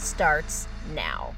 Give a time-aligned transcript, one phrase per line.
[0.00, 1.34] starts now.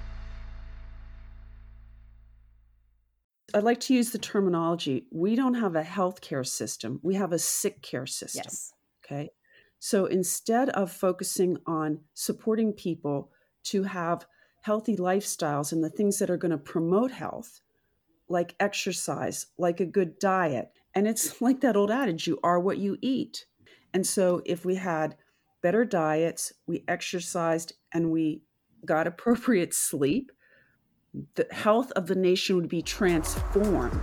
[3.55, 5.07] I'd like to use the terminology.
[5.13, 8.43] We don't have a healthcare system, we have a sick care system.
[8.45, 8.73] Yes.
[9.05, 9.31] Okay.
[9.79, 13.33] So instead of focusing on supporting people
[13.65, 14.27] to have
[14.63, 17.61] healthy lifestyles and the things that are going to promote health,
[18.29, 22.79] like exercise, like a good diet, and it's like that old adage you are what
[22.79, 23.47] you eat.
[23.93, 25.17] And so if we had
[25.63, 28.43] better diets, we exercised, and we
[28.85, 30.33] got appropriate sleep,
[31.35, 34.03] the health of the nation would be transformed.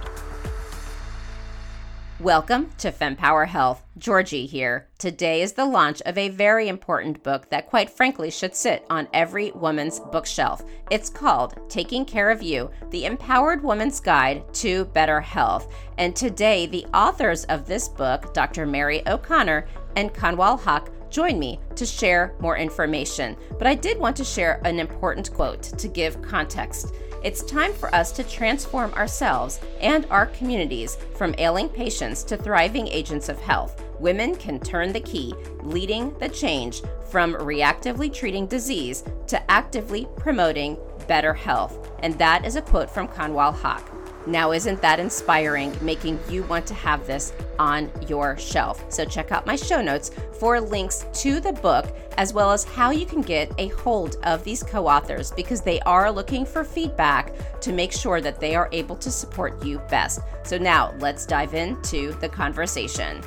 [2.20, 3.84] Welcome to FemPower Health.
[3.98, 4.90] Georgie here.
[4.98, 9.08] Today is the launch of a very important book that, quite frankly, should sit on
[9.14, 10.62] every woman's bookshelf.
[10.92, 15.74] It's called Taking Care of You The Empowered Woman's Guide to Better Health.
[15.98, 18.66] And today, the authors of this book, Dr.
[18.66, 23.36] Mary O'Connor and Kanwal Haq, join me to share more information.
[23.58, 26.94] But I did want to share an important quote to give context.
[27.22, 32.88] It's time for us to transform ourselves and our communities from ailing patients to thriving
[32.88, 33.84] agents of health.
[34.00, 40.78] Women can turn the key, leading the change from reactively treating disease to actively promoting
[41.08, 41.92] better health.
[42.04, 43.99] And that is a quote from Kanwal Haq.
[44.28, 48.84] Now, isn't that inspiring, making you want to have this on your shelf?
[48.92, 52.92] So, check out my show notes for links to the book as well as how
[52.92, 57.32] you can get a hold of these co authors because they are looking for feedback
[57.62, 60.20] to make sure that they are able to support you best.
[60.44, 63.22] So, now let's dive into the conversation.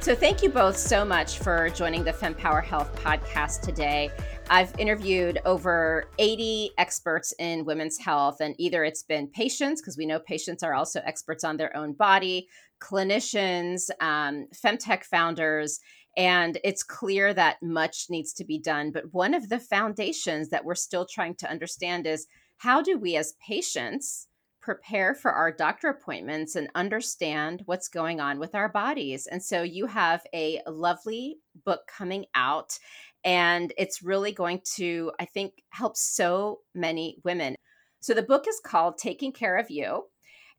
[0.00, 4.10] So, thank you both so much for joining the FemPower Health podcast today.
[4.48, 10.06] I've interviewed over 80 experts in women's health, and either it's been patients, because we
[10.06, 12.48] know patients are also experts on their own body,
[12.80, 15.80] clinicians, um, femtech founders,
[16.16, 18.92] and it's clear that much needs to be done.
[18.92, 23.16] But one of the foundations that we're still trying to understand is how do we
[23.16, 24.28] as patients
[24.66, 29.28] prepare for our doctor appointments and understand what's going on with our bodies.
[29.28, 32.76] And so you have a lovely book coming out
[33.26, 37.56] and it's really going to, I think, help so many women.
[38.00, 40.04] So the book is called Taking Care of You.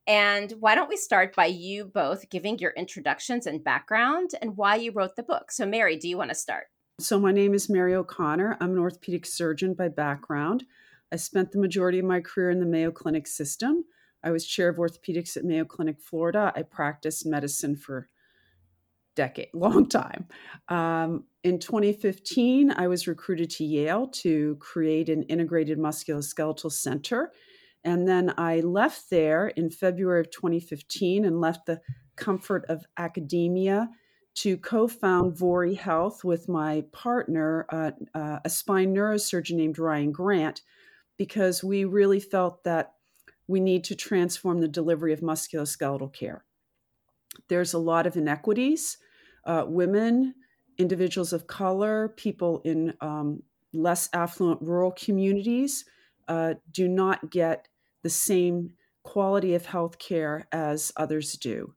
[0.06, 4.76] And why don't we start by you both giving your introductions and background and why
[4.76, 5.50] you wrote the book?
[5.50, 6.66] So, Mary, do you want to start?
[7.00, 8.58] So, my name is Mary O'Connor.
[8.60, 10.64] I'm an orthopedic surgeon by background.
[11.10, 13.84] I spent the majority of my career in the Mayo Clinic system.
[14.22, 16.52] I was chair of orthopedics at Mayo Clinic, Florida.
[16.54, 18.08] I practiced medicine for
[19.18, 20.26] decade, long time.
[20.68, 27.32] Um, in 2015, I was recruited to Yale to create an integrated musculoskeletal center.
[27.84, 31.80] And then I left there in February of 2015 and left the
[32.16, 33.88] comfort of academia
[34.36, 40.12] to co found Vori Health with my partner, uh, uh, a spine neurosurgeon named Ryan
[40.12, 40.62] Grant,
[41.16, 42.92] because we really felt that
[43.48, 46.44] we need to transform the delivery of musculoskeletal care.
[47.48, 48.98] There's a lot of inequities
[49.48, 50.34] uh, women,
[50.78, 53.42] individuals of color, people in um,
[53.72, 55.84] less affluent rural communities
[56.28, 57.66] uh, do not get
[58.02, 58.70] the same
[59.02, 61.74] quality of health care as others do.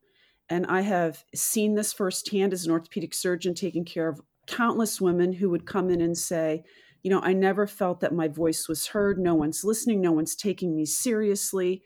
[0.50, 5.32] And I have seen this firsthand as an orthopedic surgeon taking care of countless women
[5.32, 6.64] who would come in and say,
[7.04, 9.18] you know, I never felt that my voice was heard.
[9.18, 10.02] No one's listening.
[10.02, 11.84] No one's taking me seriously.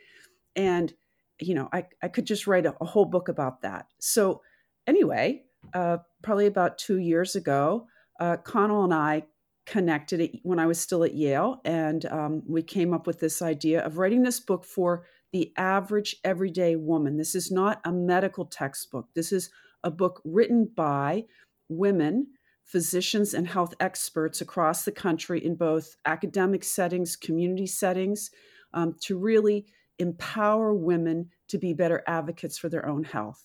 [0.55, 0.93] And,
[1.39, 3.85] you know, I, I could just write a, a whole book about that.
[3.99, 4.41] So,
[4.88, 7.88] anyway, uh, probably about two years ago,
[8.19, 9.23] uh, Kanwal and I
[9.65, 13.83] connected when I was still at Yale, and um, we came up with this idea
[13.83, 17.17] of writing this book for the average everyday woman.
[17.17, 19.07] This is not a medical textbook.
[19.15, 19.50] This is
[19.83, 21.25] a book written by
[21.67, 22.27] women,
[22.63, 28.31] physicians, and health experts across the country in both academic settings, community settings,
[28.73, 29.65] um, to really
[30.00, 33.44] empower women to be better advocates for their own health.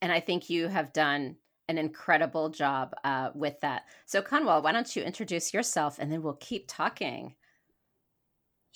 [0.00, 1.36] And I think you have done
[1.68, 3.84] an incredible job uh, with that.
[4.06, 7.34] So, Kanwal, why don't you introduce yourself and then we'll keep talking.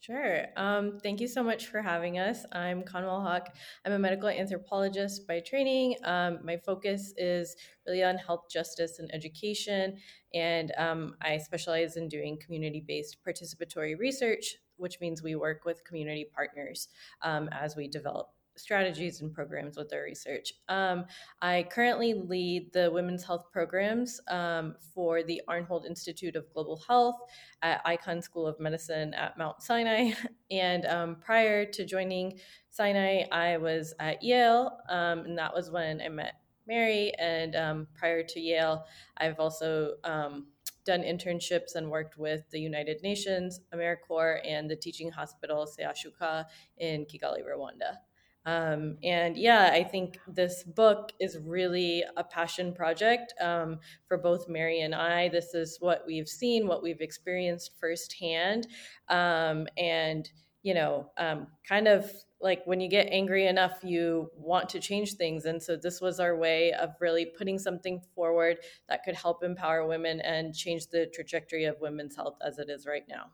[0.07, 0.45] Sure.
[0.57, 2.47] Um, thank you so much for having us.
[2.53, 3.57] I'm Kanwal Haq.
[3.85, 5.97] I'm a medical anthropologist by training.
[6.05, 7.57] Um, my focus is
[7.89, 9.97] really on health justice and education,
[10.33, 15.83] and um, I specialize in doing community based participatory research, which means we work with
[15.83, 16.87] community partners
[17.23, 20.53] um, as we develop strategies and programs with their research.
[20.69, 21.05] Um,
[21.43, 27.17] I currently lead the women's health programs um, for the Arnhold Institute of Global Health
[27.63, 30.13] at Icahn School of Medicine at Mount Sinai.
[30.49, 32.39] And um, prior to joining
[32.71, 36.35] Sinai, I was at Yale, um, and that was when I met
[36.69, 37.13] Mary.
[37.19, 38.85] And um, prior to Yale,
[39.17, 40.47] I've also um,
[40.87, 46.45] done internships and worked with the United Nations, AmeriCorps, and the teaching hospital Seashuka
[46.79, 47.99] in Kigali, Rwanda.
[48.47, 54.49] Um, and yeah, I think this book is really a passion project um, for both
[54.49, 55.29] Mary and I.
[55.29, 58.69] This is what we've seen, what we've experienced firsthand.
[59.09, 60.31] Um, and,
[60.63, 62.09] you know, um, kind of
[62.41, 65.47] like when you get angry enough, you want to change things.
[65.47, 68.59] And so this was our way of really putting something forward
[68.89, 72.87] that could help empower women and change the trajectory of women's health as it is
[72.87, 73.33] right now.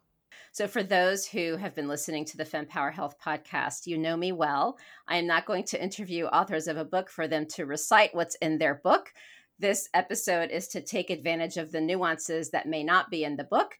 [0.54, 4.32] So, for those who have been listening to the FemPower Health podcast, you know me
[4.32, 4.76] well.
[5.08, 8.34] I am not going to interview authors of a book for them to recite what's
[8.34, 9.14] in their book.
[9.58, 13.44] This episode is to take advantage of the nuances that may not be in the
[13.44, 13.78] book.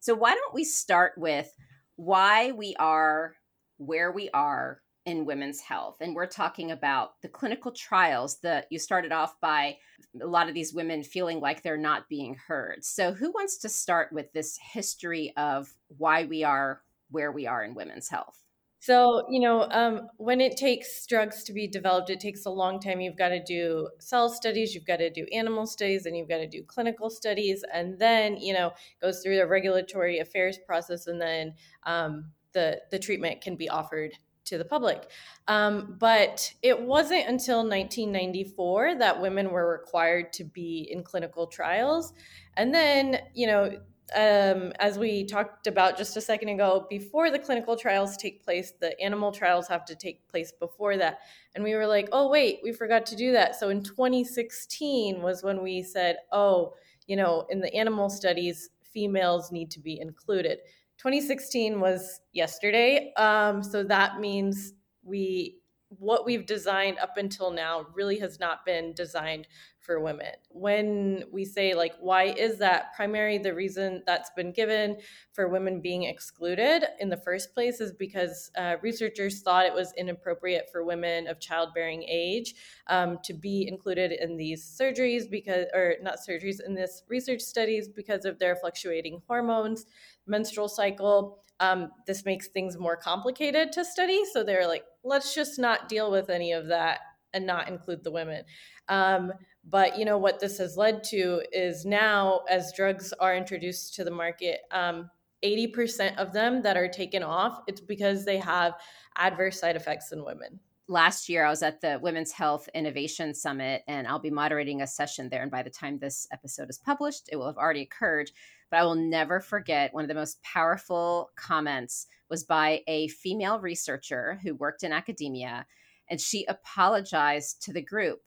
[0.00, 1.50] So, why don't we start with
[1.96, 3.36] why we are
[3.78, 8.78] where we are in women's health and we're talking about the clinical trials that you
[8.78, 9.76] started off by
[10.22, 12.84] a lot of these women feeling like they're not being heard.
[12.84, 17.64] So who wants to start with this history of why we are where we are
[17.64, 18.44] in women's health?
[18.78, 22.78] So you know um, when it takes drugs to be developed it takes a long
[22.78, 23.00] time.
[23.00, 26.38] You've got to do cell studies you've got to do animal studies and you've got
[26.38, 28.72] to do clinical studies and then you know
[29.02, 31.54] goes through the regulatory affairs process and then
[31.84, 34.12] um, the the treatment can be offered
[34.50, 35.08] to the public.
[35.48, 42.12] Um, but it wasn't until 1994 that women were required to be in clinical trials.
[42.56, 43.70] And then, you know,
[44.14, 48.72] um, as we talked about just a second ago, before the clinical trials take place,
[48.80, 51.20] the animal trials have to take place before that.
[51.54, 53.56] And we were like, oh, wait, we forgot to do that.
[53.56, 56.74] So in 2016 was when we said, oh,
[57.06, 60.58] you know, in the animal studies, females need to be included.
[61.00, 63.14] 2016 was yesterday.
[63.16, 65.59] Um, so that means we
[65.98, 69.48] what we've designed up until now really has not been designed
[69.80, 70.32] for women.
[70.50, 72.94] When we say, like, why is that?
[72.94, 74.98] Primary, the reason that's been given
[75.32, 79.92] for women being excluded in the first place is because uh, researchers thought it was
[79.96, 82.54] inappropriate for women of childbearing age
[82.86, 87.88] um, to be included in these surgeries because, or not surgeries, in this research studies
[87.88, 89.86] because of their fluctuating hormones
[90.26, 91.42] menstrual cycle.
[91.60, 94.22] Um, this makes things more complicated to study.
[94.32, 97.00] So they're like, let's just not deal with any of that
[97.32, 98.44] and not include the women.
[98.88, 99.32] Um,
[99.64, 104.04] but you know what this has led to is now, as drugs are introduced to
[104.04, 105.10] the market, um,
[105.44, 108.74] 80% of them that are taken off, it's because they have
[109.16, 110.60] adverse side effects in women.
[110.88, 114.86] Last year, I was at the Women's Health Innovation Summit, and I'll be moderating a
[114.86, 115.42] session there.
[115.42, 118.30] And by the time this episode is published, it will have already occurred
[118.70, 123.58] but I will never forget one of the most powerful comments was by a female
[123.58, 125.66] researcher who worked in academia.
[126.08, 128.20] And she apologized to the group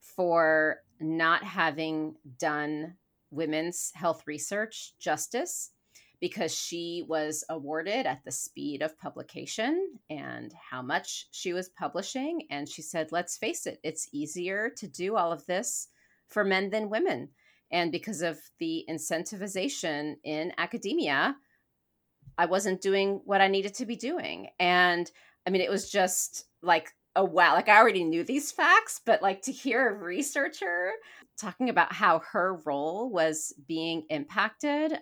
[0.00, 2.94] for not having done
[3.30, 5.70] women's health research justice
[6.20, 12.46] because she was awarded at the speed of publication and how much she was publishing.
[12.50, 15.88] And she said, let's face it, it's easier to do all of this
[16.28, 17.30] for men than women.
[17.72, 21.36] And because of the incentivization in academia,
[22.36, 24.48] I wasn't doing what I needed to be doing.
[24.58, 25.10] And
[25.46, 27.54] I mean, it was just like, oh, wow.
[27.54, 30.92] Like I already knew these facts, but like to hear a researcher
[31.38, 34.98] talking about how her role was being impacted,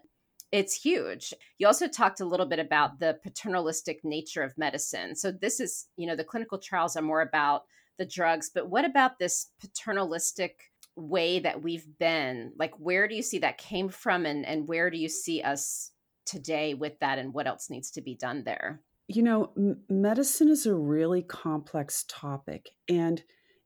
[0.50, 1.34] it's huge.
[1.58, 5.14] You also talked a little bit about the paternalistic nature of medicine.
[5.14, 7.64] So this is, you know, the clinical trials are more about
[7.98, 13.23] the drugs, but what about this paternalistic way that we've been like where do you
[13.23, 15.93] see that came from and and where do you see us
[16.26, 18.83] today with that and what else needs to be done there?
[19.07, 23.23] You know m- medicine is a really complex topic and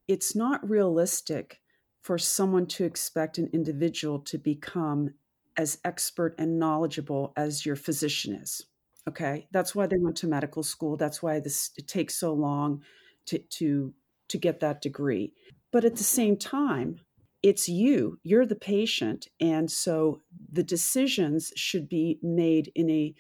[0.08, 1.60] it's not realistic
[2.02, 5.14] for someone to expect an individual to become
[5.56, 8.64] as expert and knowledgeable as your physician is
[9.08, 9.48] okay?
[9.50, 10.96] That's why they went to medical school.
[10.96, 12.82] That's why this it takes so long
[13.26, 13.94] to to
[14.28, 15.34] to get that degree.
[15.70, 17.00] But at the same time
[17.42, 20.20] it's you you're the patient and so
[20.50, 23.14] the decisions should be made in a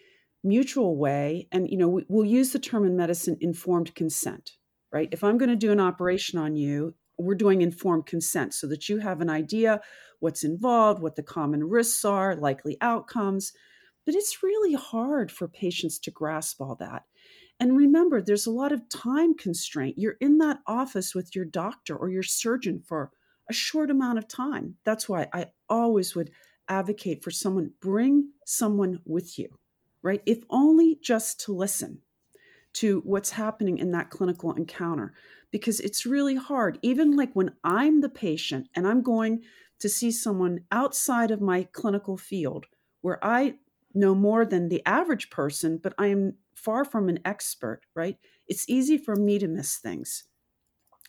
[0.44, 4.52] mutual way and you know we, we'll use the term in medicine informed consent
[4.92, 5.08] right?
[5.12, 8.88] If i'm going to do an operation on you we're doing informed consent so that
[8.88, 9.80] you have an idea
[10.20, 13.52] what's involved what the common risks are likely outcomes
[14.04, 17.04] but it's really hard for patients to grasp all that.
[17.60, 19.96] And remember there's a lot of time constraint.
[19.98, 23.10] You're in that office with your doctor or your surgeon for
[23.48, 26.30] a short amount of time that's why i always would
[26.68, 29.48] advocate for someone bring someone with you
[30.02, 30.22] right?
[30.26, 32.00] If only just to listen
[32.74, 35.14] to what's happening in that clinical encounter,
[35.50, 36.78] because it's really hard.
[36.82, 39.42] Even like when I'm the patient and I'm going
[39.80, 42.66] to see someone outside of my clinical field
[43.02, 43.54] where I
[43.94, 48.16] know more than the average person, but I am far from an expert, right?
[48.46, 50.24] It's easy for me to miss things.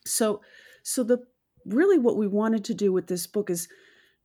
[0.05, 0.41] So,
[0.83, 1.19] so the
[1.65, 3.67] really what we wanted to do with this book is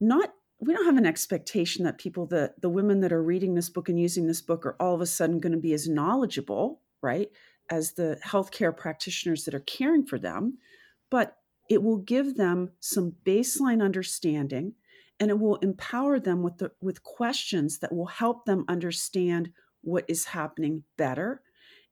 [0.00, 3.68] not we don't have an expectation that people the the women that are reading this
[3.68, 6.80] book and using this book are all of a sudden going to be as knowledgeable
[7.02, 7.30] right
[7.70, 10.58] as the healthcare practitioners that are caring for them.
[11.10, 11.36] But
[11.68, 14.74] it will give them some baseline understanding
[15.20, 19.50] and it will empower them with the with questions that will help them understand
[19.82, 21.42] what is happening better.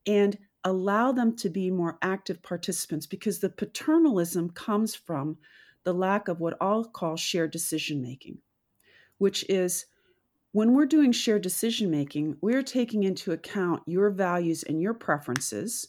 [0.07, 5.39] And allow them to be more active participants because the paternalism comes from
[5.85, 8.39] the lack of what I'll call shared decision making
[9.19, 9.87] which is
[10.53, 15.89] when we're doing shared decision making, we're taking into account your values and your preferences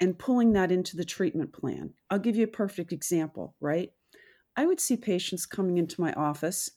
[0.00, 1.92] and pulling that into the treatment plan.
[2.10, 3.90] I'll give you a perfect example, right?
[4.56, 6.70] I would see patients coming into my office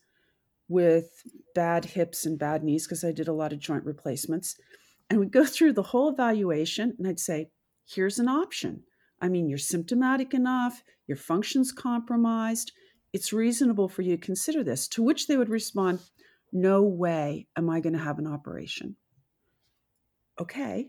[0.68, 1.22] with
[1.54, 4.56] bad hips and bad knees because I did a lot of joint replacements.
[5.12, 7.50] And we'd go through the whole evaluation and I'd say,
[7.86, 8.84] here's an option.
[9.20, 12.72] I mean, you're symptomatic enough, your function's compromised,
[13.12, 14.88] it's reasonable for you to consider this.
[14.88, 15.98] To which they would respond,
[16.50, 18.96] No way am I going to have an operation.
[20.40, 20.88] Okay,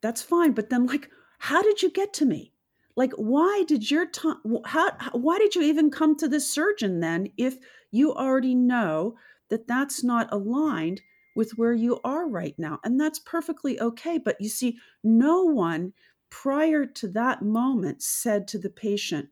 [0.00, 0.52] that's fine.
[0.52, 2.52] But then, like, how did you get to me?
[2.94, 7.32] Like, why did your time, how, why did you even come to this surgeon then
[7.36, 7.56] if
[7.90, 9.16] you already know
[9.50, 11.00] that that's not aligned
[11.34, 12.78] with where you are right now?
[12.84, 14.18] And that's perfectly okay.
[14.18, 15.92] But you see, no one
[16.30, 19.28] prior to that moment said to the patient,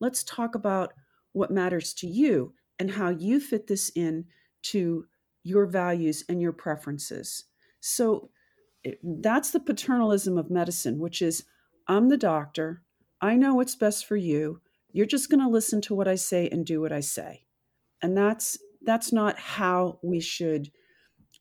[0.00, 0.92] let's talk about
[1.32, 4.24] what matters to you and how you fit this in
[4.62, 5.06] to
[5.42, 7.44] your values and your preferences.
[7.80, 8.30] So
[8.84, 11.44] eh, that's the paternalism of medicine, which is
[11.86, 12.82] I'm the doctor,
[13.20, 14.60] I know what's best for you.
[14.92, 17.44] You're just going to listen to what I say and do what I say.
[18.02, 20.70] And that's that's not how we should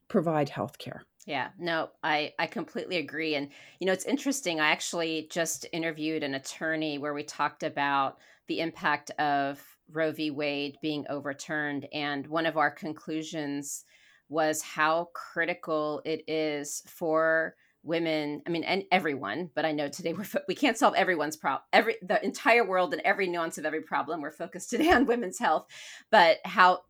[0.07, 1.03] provide health care.
[1.25, 3.35] Yeah, no, I, I completely agree.
[3.35, 3.49] And,
[3.79, 4.61] you know, it's interesting.
[4.61, 9.61] I actually just interviewed an attorney where we talked about the impact of
[9.91, 10.31] Roe v.
[10.31, 11.87] Wade being overturned.
[11.91, 13.83] And one of our conclusions
[14.29, 20.11] was how critical it is for women i mean and everyone but i know today
[20.11, 23.81] we're we can't solve everyone's problem every the entire world and every nuance of every
[23.81, 25.67] problem we're focused today on women's health
[26.11, 26.81] but how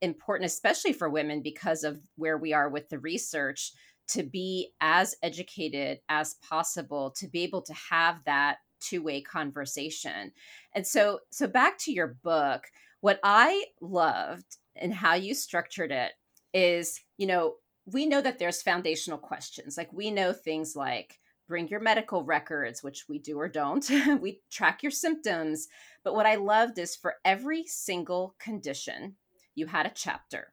[0.00, 3.72] important especially for women because of where we are with the research
[4.08, 10.32] to be as educated as possible to be able to have that two-way conversation.
[10.74, 12.64] And so so back to your book,
[13.00, 16.12] what I loved and how you structured it
[16.52, 17.54] is, you know,
[17.86, 19.76] we know that there's foundational questions.
[19.76, 23.88] Like we know things like bring your medical records, which we do or don't.
[24.20, 25.68] we track your symptoms.
[26.04, 29.16] But what I loved is for every single condition,
[29.54, 30.52] you had a chapter.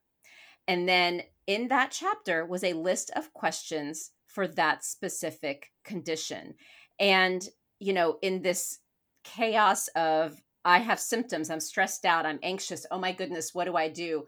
[0.67, 6.53] And then in that chapter was a list of questions for that specific condition.
[6.99, 7.47] And
[7.79, 8.79] you know, in this
[9.23, 13.75] chaos of I have symptoms, I'm stressed out, I'm anxious, oh my goodness, what do
[13.75, 14.25] I do?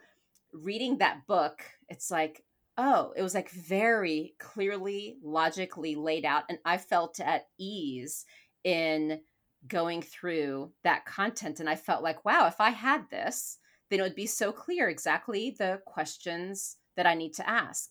[0.53, 2.43] Reading that book, it's like,
[2.77, 6.43] oh, it was like very clearly, logically laid out.
[6.49, 8.25] And I felt at ease
[8.63, 9.19] in
[9.67, 11.59] going through that content.
[11.59, 13.57] And I felt like, wow, if I had this,
[13.91, 17.89] then it would be so clear exactly the questions that I need to ask.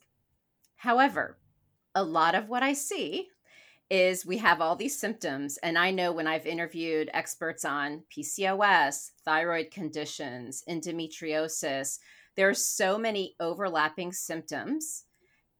[0.76, 1.38] However,
[1.95, 3.28] a lot of what I see
[3.90, 5.59] is we have all these symptoms.
[5.62, 11.99] And I know when I've interviewed experts on PCOS, thyroid conditions, endometriosis,
[12.37, 15.04] there are so many overlapping symptoms.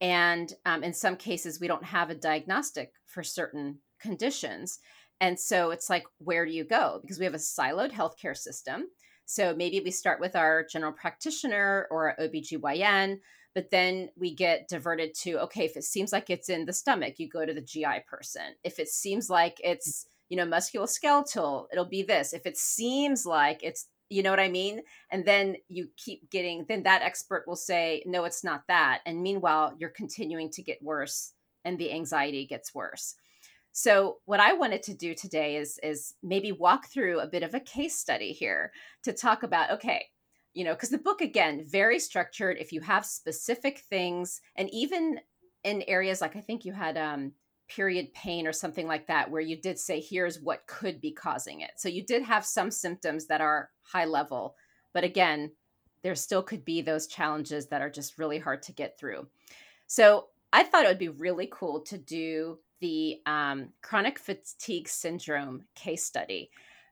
[0.01, 4.79] And um, in some cases, we don't have a diagnostic for certain conditions.
[5.21, 7.01] And so it's like, where do you go?
[7.03, 8.87] Because we have a siloed healthcare system.
[9.31, 13.21] So maybe we start with our general practitioner or OBGYN
[13.53, 17.15] but then we get diverted to okay if it seems like it's in the stomach
[17.19, 19.73] you go to the gi person if it seems like mm.
[19.73, 24.41] it's you know musculoskeletal it'll be this if it seems like it's You know what
[24.41, 24.83] I mean?
[25.13, 29.03] And then you keep getting, then that expert will say, no, it's not that.
[29.07, 31.33] And meanwhile, you're continuing to get worse
[31.65, 33.15] and the anxiety gets worse.
[33.73, 37.55] So what I wanted to do today is is maybe walk through a bit of
[37.55, 38.73] a case study here
[39.05, 40.07] to talk about okay,
[40.55, 42.57] you know, because the book again very structured.
[42.59, 45.21] If you have specific things, and even
[45.65, 47.33] in areas like I think you had um,
[47.69, 51.61] period pain or something like that, where you did say here's what could be causing
[51.61, 51.73] it.
[51.77, 54.57] So you did have some symptoms that are high level,
[54.93, 55.53] but again,
[56.03, 59.29] there still could be those challenges that are just really hard to get through.
[59.87, 65.65] So I thought it would be really cool to do the um, chronic fatigue syndrome
[65.75, 66.51] case study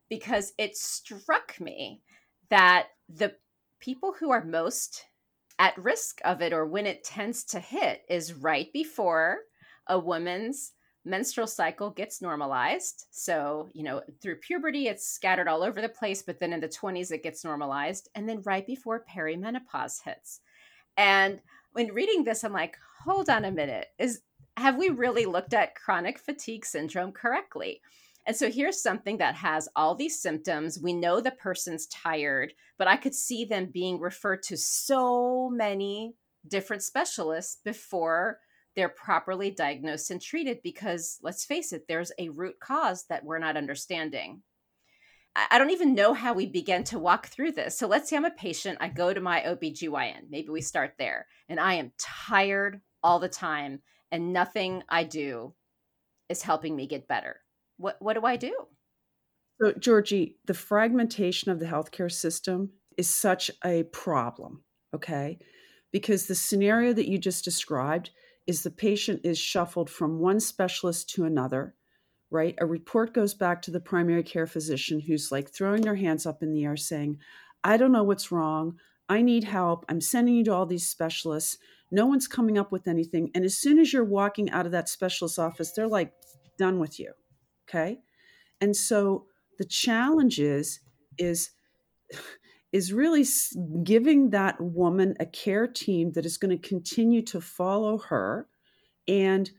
[0.08, 2.02] because it struck me
[2.50, 3.34] that the
[3.80, 5.04] people who are most
[5.58, 9.38] at risk of it or when it tends to hit is right before
[9.88, 10.72] a woman's
[11.04, 13.06] menstrual cycle gets normalized.
[13.10, 16.68] So, you know, through puberty, it's scattered all over the place, but then in the
[16.68, 18.08] 20s, it gets normalized.
[18.14, 20.40] And then right before perimenopause hits.
[20.96, 21.40] And
[21.72, 23.86] when reading this, I'm like, hold on a minute.
[23.98, 24.20] Is
[24.58, 27.80] have we really looked at chronic fatigue syndrome correctly?
[28.26, 30.78] And so here's something that has all these symptoms.
[30.78, 36.14] We know the person's tired, but I could see them being referred to so many
[36.46, 38.38] different specialists before
[38.76, 43.38] they're properly diagnosed and treated because let's face it, there's a root cause that we're
[43.38, 44.42] not understanding.
[45.50, 47.78] I don't even know how we begin to walk through this.
[47.78, 50.30] So let's say I'm a patient, I go to my OBGYN.
[50.30, 51.26] Maybe we start there.
[51.48, 55.54] And I am tired all the time and nothing I do
[56.28, 57.40] is helping me get better.
[57.76, 58.54] What what do I do?
[59.60, 64.62] So Georgie, the fragmentation of the healthcare system is such a problem,
[64.94, 65.38] okay?
[65.92, 68.10] Because the scenario that you just described
[68.46, 71.74] is the patient is shuffled from one specialist to another,
[72.30, 72.54] right?
[72.58, 76.42] A report goes back to the primary care physician who's like throwing their hands up
[76.42, 77.18] in the air saying,
[77.64, 78.78] I don't know what's wrong.
[79.08, 79.84] I need help.
[79.88, 81.58] I'm sending you to all these specialists.
[81.90, 83.30] No one's coming up with anything.
[83.34, 86.12] And as soon as you're walking out of that specialist office, they're like
[86.58, 87.12] done with you.
[87.68, 87.98] Okay.
[88.60, 89.26] And so
[89.58, 90.80] the challenge is,
[91.18, 91.50] is,
[92.72, 93.24] is really
[93.82, 98.46] giving that woman a care team that is going to continue to follow her
[99.06, 99.50] and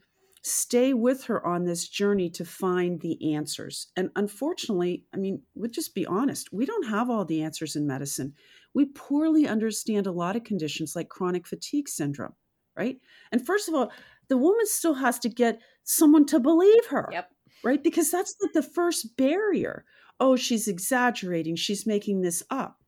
[0.44, 3.88] stay with her on this journey to find the answers.
[3.96, 7.88] And unfortunately, I mean, we'll just be honest, we don't have all the answers in
[7.88, 8.34] medicine
[8.74, 12.34] we poorly understand a lot of conditions like chronic fatigue syndrome,
[12.76, 12.98] right?
[13.32, 13.92] And first of all,
[14.28, 17.10] the woman still has to get someone to believe her.
[17.12, 17.30] Yep.
[17.64, 17.84] Right?
[17.84, 19.84] Because that's like the first barrier.
[20.20, 21.56] Oh, she's exaggerating.
[21.56, 22.84] She's making this up.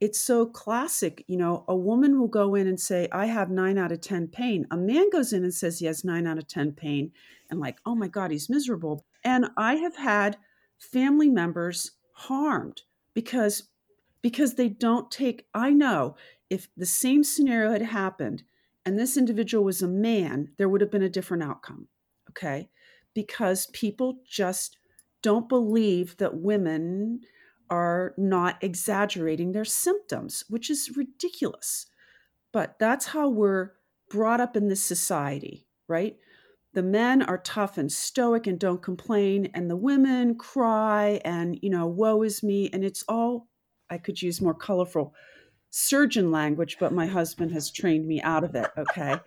[0.00, 1.24] It's so classic.
[1.28, 4.28] You know, a woman will go in and say, I have nine out of 10
[4.28, 4.66] pain.
[4.70, 7.12] A man goes in and says he has nine out of 10 pain
[7.50, 9.04] and, like, oh my God, he's miserable.
[9.24, 10.38] And I have had
[10.78, 12.82] family members harmed
[13.14, 13.64] because
[14.22, 16.16] because they don't take i know
[16.48, 18.42] if the same scenario had happened
[18.84, 21.88] and this individual was a man there would have been a different outcome
[22.32, 22.68] okay?
[23.14, 24.78] Because people just
[25.22, 27.20] don't believe that women
[27.70, 31.86] are not exaggerating their symptoms which is ridiculous.
[32.52, 33.72] But that's how we're
[34.10, 36.16] brought up in this society right?
[36.74, 41.70] The men are tough and stoic and don't complain and the women cry and you
[41.70, 43.48] know woe is me and it's all
[43.92, 45.14] I could use more colorful
[45.68, 48.68] surgeon language, but my husband has trained me out of it.
[48.76, 49.16] Okay.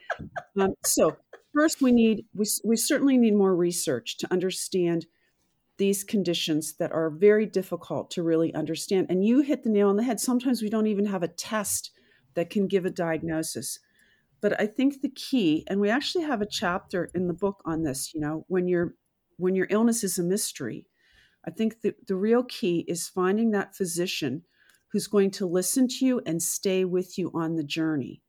[0.58, 1.17] Um, so,
[1.54, 5.06] first, we need, we, we certainly need more research to understand
[5.78, 9.08] these conditions that are very difficult to really understand.
[9.10, 10.21] And you hit the nail on the head.
[10.21, 11.91] Sometimes we don't even have a test
[12.36, 13.80] that can give a diagnosis.
[14.39, 17.84] But I think the key, and we actually have a chapter in the book on
[17.84, 18.95] this, you know, when your
[19.36, 20.88] when your illness is a mystery,
[21.45, 24.43] I think the, the real key is finding that physician
[24.95, 28.21] who's going to listen to you and stay with you on the journey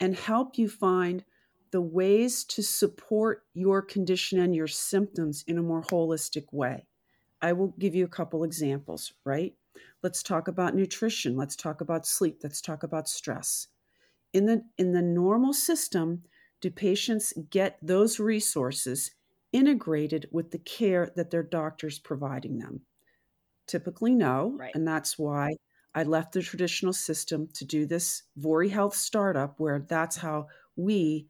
[0.00, 1.24] and help you find
[1.70, 6.86] the ways to support your condition and your symptoms in a more holistic way.
[7.40, 9.54] I will give you a couple examples, right?
[10.02, 13.68] Let's talk about nutrition, let's talk about sleep, let's talk about stress.
[14.34, 16.24] In the in the normal system,
[16.60, 19.12] do patients get those resources
[19.54, 22.82] integrated with the care that their doctor's providing them?
[23.66, 24.72] Typically no, right.
[24.74, 25.54] and that's why
[25.94, 31.26] I left the traditional system to do this Vori Health startup where that's how we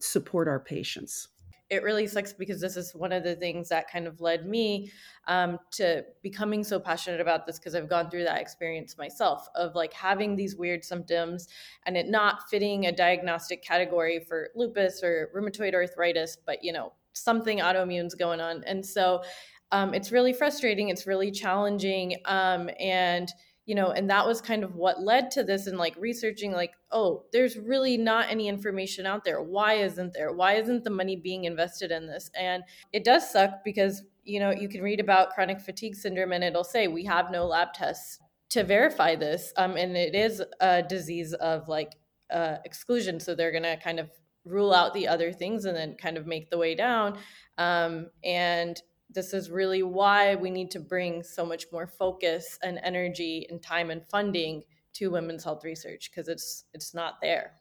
[0.00, 1.28] support our patients.
[1.70, 4.90] It really sucks because this is one of the things that kind of led me
[5.26, 9.74] um, to becoming so passionate about this because I've gone through that experience myself of
[9.74, 11.48] like having these weird symptoms
[11.86, 16.92] and it not fitting a diagnostic category for lupus or rheumatoid arthritis, but you know,
[17.14, 18.62] something autoimmune's going on.
[18.64, 19.22] And so
[19.70, 20.90] um, it's really frustrating.
[20.90, 22.16] It's really challenging.
[22.26, 23.32] Um, and
[23.66, 26.72] you know and that was kind of what led to this and like researching like
[26.90, 29.42] oh there's really not any information out there.
[29.42, 30.32] Why isn't there?
[30.32, 32.30] Why isn't the money being invested in this?
[32.38, 36.44] And it does suck because you know you can read about chronic fatigue syndrome and
[36.44, 38.18] it'll say we have no lab tests
[38.50, 39.52] to verify this.
[39.56, 41.94] Um, and it is a disease of like
[42.30, 44.10] uh, exclusion so they're going to kind of
[44.44, 47.18] rule out the other things and then kind of make the way down.
[47.58, 48.80] Um, and
[49.14, 53.62] this is really why we need to bring so much more focus and energy and
[53.62, 54.62] time and funding
[54.94, 57.52] to women's health research because it's it's not there.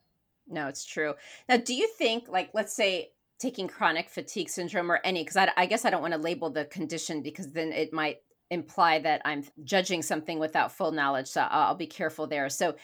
[0.48, 1.14] No it's true.
[1.48, 3.12] Now do you think like let's say
[3.42, 6.52] taking chronic fatigue syndrome or any because I, I guess i don't want to label
[6.52, 8.20] the condition because then it might
[8.52, 12.50] imply that i'm judging something without full knowledge so i'll, be careful there.
[12.50, 12.76] So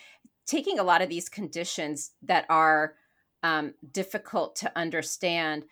[0.48, 2.96] taking a lot of these conditions that are
[3.44, 5.66] um, difficult to understand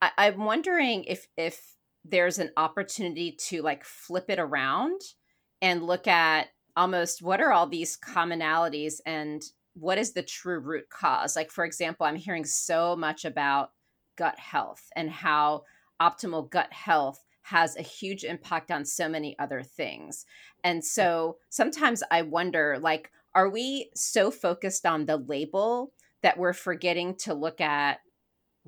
[0.00, 5.00] I, i'm wondering if if there's an opportunity to like flip it around
[5.60, 9.42] and look at almost what are all these commonalities and
[9.74, 11.36] what is the true root cause?
[11.36, 13.72] Like for example i'm hearing so much about
[14.16, 15.62] gut health and how
[16.00, 20.24] optimal gut health has a huge impact on so many other things.
[20.64, 26.52] And so sometimes i wonder like are we so focused on the label that we're
[26.52, 28.00] forgetting to look at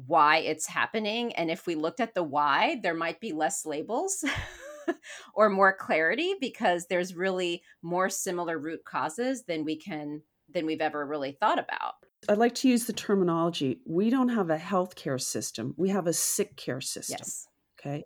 [0.06, 1.32] why it's happening.
[1.34, 4.24] And if we looked at the why, there might be less labels
[5.34, 10.80] or more clarity because there's really more similar root causes than we can than we've
[10.80, 11.94] ever really thought about.
[12.28, 13.80] I'd like to use the terminology.
[13.86, 15.74] We don't have a healthcare system.
[15.76, 17.16] We have a sick care system.
[17.18, 17.48] Yes.
[17.80, 18.04] Okay.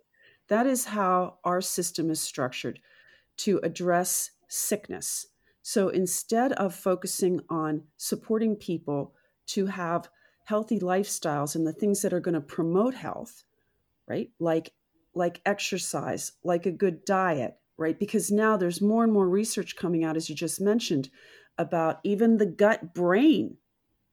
[0.49, 2.79] That is how our system is structured
[3.37, 5.27] to address sickness.
[5.61, 9.13] So instead of focusing on supporting people
[9.47, 10.09] to have
[10.47, 13.43] healthy lifestyles and the things that are going to promote health,
[14.07, 14.29] right?
[14.39, 14.71] Like
[15.13, 17.99] like exercise, like a good diet, right?
[17.99, 21.09] Because now there's more and more research coming out as you just mentioned
[21.57, 23.57] about even the gut brain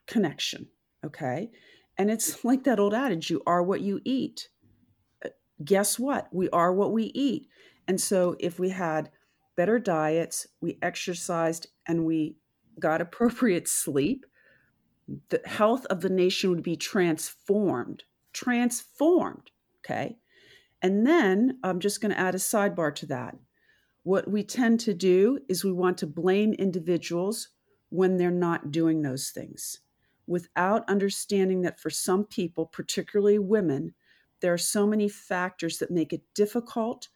[0.08, 0.66] connection,
[1.06, 1.50] okay?
[1.98, 4.48] And it's like that old adage, you are what you eat.
[5.24, 5.28] Uh,
[5.64, 6.26] guess what?
[6.32, 7.46] We are what we eat.
[7.86, 9.10] And so if we had
[9.56, 12.38] better diets, we exercised and we
[12.80, 14.26] got appropriate sleep,
[15.28, 18.04] the health of the nation would be transformed.
[18.32, 19.50] Transformed.
[19.84, 20.16] Okay.
[20.82, 23.36] And then I'm just going to add a sidebar to that.
[24.02, 27.48] What we tend to do is we want to blame individuals
[27.88, 29.80] when they're not doing those things
[30.26, 33.94] without understanding that for some people, particularly women,
[34.40, 37.08] there are so many factors that make it difficult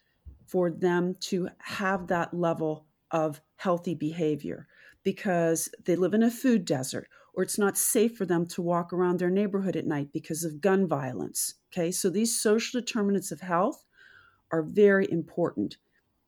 [0.46, 4.66] for them to have that level of healthy behavior
[5.03, 8.93] because they live in a food desert or it's not safe for them to walk
[8.93, 11.55] around their neighborhood at night because of gun violence.
[11.73, 13.85] Okay, so these social determinants of health
[14.51, 15.77] are very important.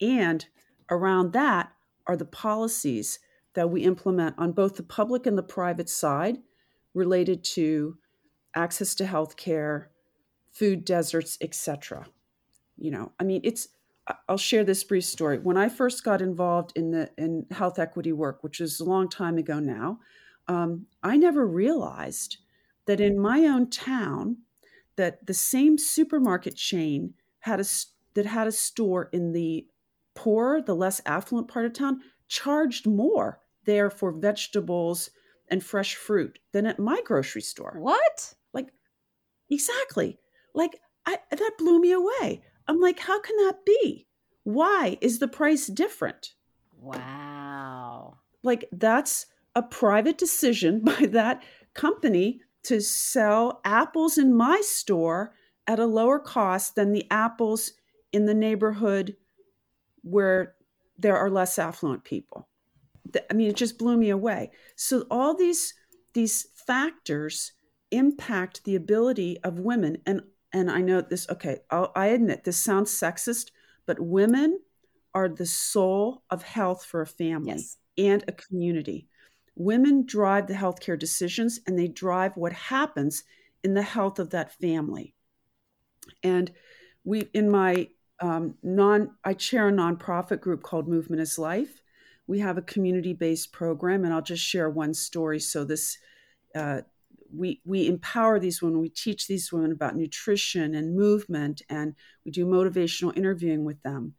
[0.00, 0.46] And
[0.90, 1.72] around that
[2.06, 3.18] are the policies
[3.54, 6.38] that we implement on both the public and the private side
[6.94, 7.98] related to
[8.54, 9.90] access to health care,
[10.52, 12.06] food deserts, etc.
[12.76, 13.68] You know, I mean, it's
[14.28, 15.38] I'll share this brief story.
[15.38, 19.08] When I first got involved in the in health equity work, which is a long
[19.08, 20.00] time ago now,
[20.50, 22.38] um, I never realized
[22.86, 24.38] that in my own town,
[24.96, 27.64] that the same supermarket chain had a
[28.14, 29.64] that had a store in the
[30.16, 35.10] poor, the less affluent part of town, charged more there for vegetables
[35.48, 37.76] and fresh fruit than at my grocery store.
[37.78, 38.34] What?
[38.52, 38.72] Like,
[39.48, 40.18] exactly.
[40.52, 42.42] Like I, that blew me away.
[42.66, 44.08] I'm like, how can that be?
[44.42, 46.34] Why is the price different?
[46.76, 48.18] Wow.
[48.42, 51.42] Like that's a private decision by that
[51.74, 55.34] company to sell apples in my store
[55.66, 57.72] at a lower cost than the apples
[58.12, 59.16] in the neighborhood
[60.02, 60.54] where
[60.98, 62.48] there are less affluent people.
[63.30, 64.50] I mean, it just blew me away.
[64.76, 65.74] So all these
[66.12, 67.52] these factors
[67.90, 71.28] impact the ability of women, and and I know this.
[71.30, 73.50] Okay, I'll, I admit this sounds sexist,
[73.86, 74.60] but women
[75.14, 77.76] are the soul of health for a family yes.
[77.98, 79.08] and a community.
[79.60, 83.24] Women drive the healthcare decisions and they drive what happens
[83.62, 85.14] in the health of that family.
[86.22, 86.50] And
[87.04, 87.88] we, in my
[88.22, 91.82] um, non, I chair a nonprofit group called Movement is Life.
[92.26, 95.38] We have a community based program, and I'll just share one story.
[95.38, 95.98] So this,
[96.54, 96.80] uh,
[97.30, 98.80] we we empower these women.
[98.80, 101.94] We teach these women about nutrition and movement, and
[102.24, 104.14] we do motivational interviewing with them.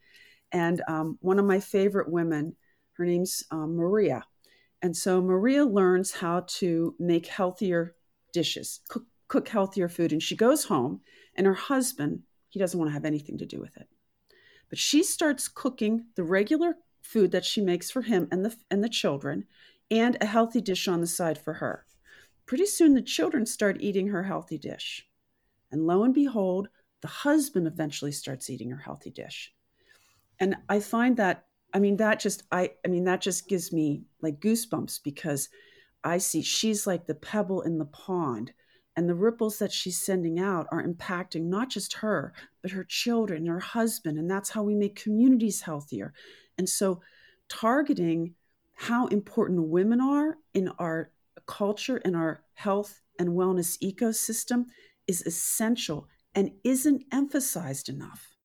[0.51, 2.55] And um, one of my favorite women,
[2.97, 4.23] her name's um, Maria,
[4.81, 7.95] and so Maria learns how to make healthier
[8.33, 10.11] dishes, cook, cook healthier food.
[10.11, 11.01] And she goes home,
[11.35, 13.87] and her husband, he doesn't want to have anything to do with it.
[14.69, 18.83] But she starts cooking the regular food that she makes for him and the and
[18.83, 19.45] the children
[19.89, 21.85] and a healthy dish on the side for her.
[22.45, 25.07] Pretty soon the children start eating her healthy dish.
[25.71, 26.69] And lo and behold,
[27.01, 29.53] the husband eventually starts eating her healthy dish.
[30.39, 34.03] And I find that I mean that just I I mean that just gives me
[34.21, 35.49] like goosebumps because
[36.03, 38.53] I see she's like the pebble in the pond
[38.97, 43.45] and the ripples that she's sending out are impacting not just her but her children
[43.45, 46.13] her husband and that's how we make communities healthier.
[46.57, 47.01] And so
[47.47, 48.35] targeting
[48.73, 51.11] how important women are in our
[51.45, 54.65] culture in our health and wellness ecosystem
[55.07, 58.35] is essential and isn't emphasized enough.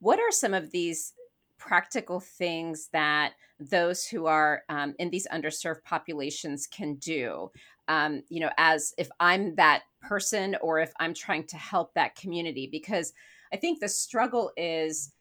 [0.00, 1.12] What are some of these
[1.58, 7.50] practical things that those who are um, in these underserved populations can do.
[7.88, 12.14] Um, you know as if i'm that person or if i'm trying to help that
[12.16, 13.14] community because
[13.50, 15.12] i think the struggle is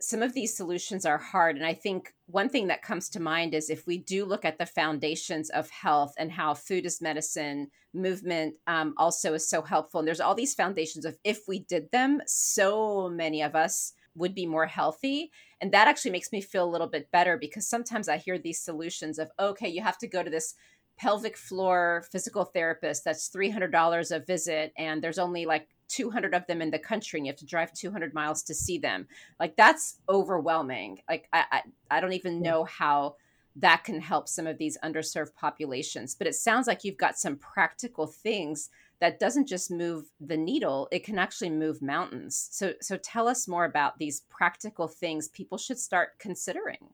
[0.00, 3.54] some of these solutions are hard and i think one thing that comes to mind
[3.54, 7.68] is if we do look at the foundations of health and how food is medicine
[7.92, 11.90] movement um, also is so helpful and there's all these foundations of if we did
[11.90, 15.30] them so many of us would be more healthy.
[15.60, 18.60] And that actually makes me feel a little bit better because sometimes I hear these
[18.60, 20.54] solutions of, okay, you have to go to this
[20.98, 26.62] pelvic floor physical therapist that's $300 a visit and there's only like 200 of them
[26.62, 29.06] in the country and you have to drive 200 miles to see them
[29.40, 33.16] like that's overwhelming like i i, I don't even know how
[33.56, 37.36] that can help some of these underserved populations but it sounds like you've got some
[37.36, 38.70] practical things
[39.02, 43.48] that doesn't just move the needle it can actually move mountains so so tell us
[43.48, 46.88] more about these practical things people should start considering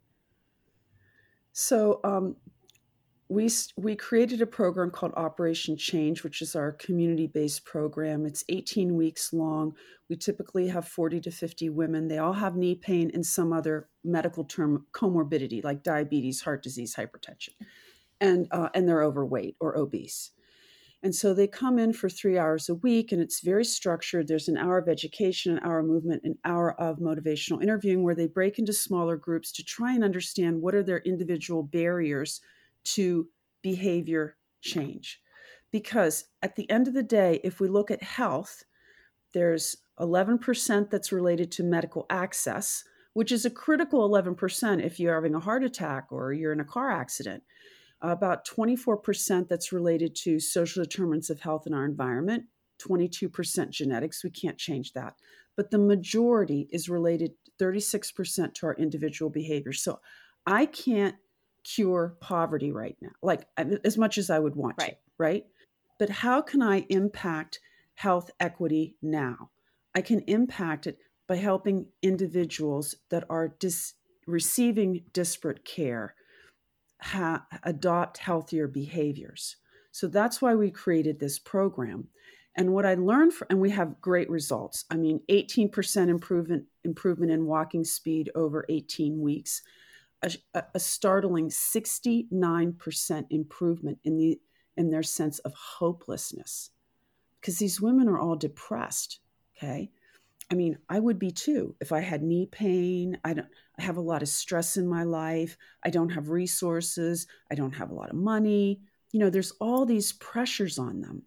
[1.52, 2.36] so um,
[3.28, 8.24] we we created a program called Operation Change, which is our community-based program.
[8.24, 9.74] It's 18 weeks long.
[10.08, 12.08] We typically have 40 to 50 women.
[12.08, 16.94] They all have knee pain and some other medical term comorbidity, like diabetes, heart disease,
[16.94, 17.54] hypertension,
[18.20, 20.30] and uh, and they're overweight or obese.
[21.02, 24.26] And so they come in for three hours a week, and it's very structured.
[24.26, 28.16] There's an hour of education, an hour of movement, an hour of motivational interviewing where
[28.16, 32.40] they break into smaller groups to try and understand what are their individual barriers
[32.84, 33.28] to
[33.62, 35.20] behavior change.
[35.70, 38.64] Because at the end of the day, if we look at health,
[39.34, 42.82] there's 11% that's related to medical access,
[43.12, 46.64] which is a critical 11% if you're having a heart attack or you're in a
[46.64, 47.42] car accident
[48.00, 52.44] about 24% that's related to social determinants of health in our environment,
[52.80, 54.22] 22% genetics.
[54.22, 55.14] We can't change that.
[55.56, 59.72] But the majority is related 36% to our individual behavior.
[59.72, 60.00] So
[60.46, 61.16] I can't
[61.64, 63.46] cure poverty right now, like
[63.84, 64.92] as much as I would want right.
[64.92, 65.46] to, right?
[65.98, 67.58] But how can I impact
[67.94, 69.50] health equity now?
[69.94, 73.94] I can impact it by helping individuals that are dis-
[74.26, 76.14] receiving disparate care
[77.00, 79.56] ha- adopt healthier behaviors.
[79.90, 82.08] So that's why we created this program.
[82.56, 84.84] And what I learned, for, and we have great results.
[84.90, 89.62] I mean, 18% improvement improvement in walking speed over 18 weeks,
[90.22, 90.32] a,
[90.74, 94.40] a startling 69% improvement in the
[94.76, 96.70] in their sense of hopelessness,
[97.40, 99.20] because these women are all depressed.
[99.56, 99.90] Okay,
[100.50, 103.18] I mean, I would be too if I had knee pain.
[103.24, 105.56] I don't I have a lot of stress in my life.
[105.84, 107.26] I don't have resources.
[107.50, 108.80] I don't have a lot of money.
[109.12, 111.22] You know, there's all these pressures on them.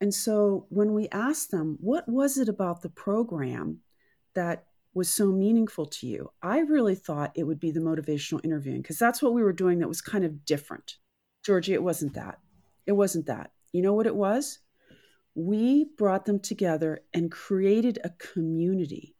[0.00, 3.78] And so when we asked them, what was it about the program
[4.34, 6.30] that was so meaningful to you?
[6.40, 9.80] I really thought it would be the motivational interviewing because that's what we were doing
[9.80, 10.96] that was kind of different.
[11.44, 12.38] Georgie, it wasn't that.
[12.86, 13.50] It wasn't that.
[13.72, 14.60] You know what it was?
[15.38, 19.14] We brought them together and created a community.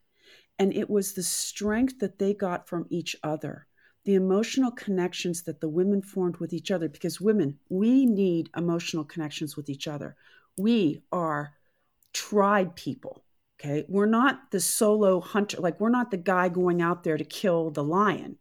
[0.58, 3.66] And it was the strength that they got from each other,
[4.04, 6.88] the emotional connections that the women formed with each other.
[6.88, 10.16] Because women, we need emotional connections with each other.
[10.56, 11.52] We are
[12.12, 13.22] tribe people.
[13.60, 13.84] Okay.
[13.88, 17.70] We're not the solo hunter, like, we're not the guy going out there to kill
[17.70, 18.38] the lion.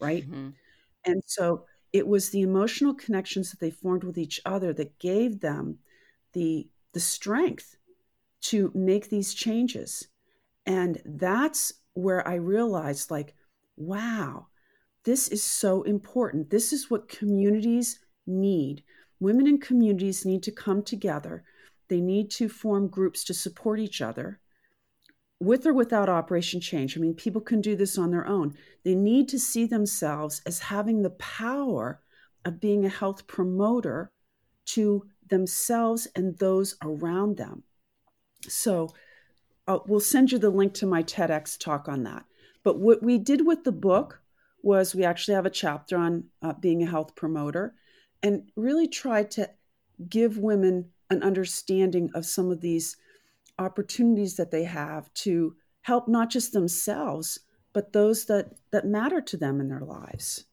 [0.00, 0.24] Right.
[0.24, 0.50] Mm-hmm.
[1.04, 5.40] And so it was the emotional connections that they formed with each other that gave
[5.40, 5.78] them
[6.32, 7.76] the the strength
[8.42, 10.08] to make these changes.
[10.66, 13.34] And that's where I realized, like,
[13.76, 14.46] wow,
[15.04, 16.50] this is so important.
[16.50, 18.84] This is what communities need.
[19.18, 21.44] Women in communities need to come together.
[21.88, 24.40] They need to form groups to support each other
[25.40, 26.96] with or without Operation Change.
[26.96, 28.54] I mean, people can do this on their own.
[28.84, 32.00] They need to see themselves as having the power
[32.44, 34.12] of being a health promoter
[34.66, 37.62] to themselves and those around them.
[38.48, 38.90] So
[39.66, 42.24] uh, we'll send you the link to my TEDx talk on that.
[42.62, 44.20] But what we did with the book
[44.62, 47.74] was we actually have a chapter on uh, being a health promoter
[48.22, 49.48] and really tried to
[50.08, 52.96] give women an understanding of some of these
[53.58, 57.40] opportunities that they have to help not just themselves
[57.72, 60.46] but those that that matter to them in their lives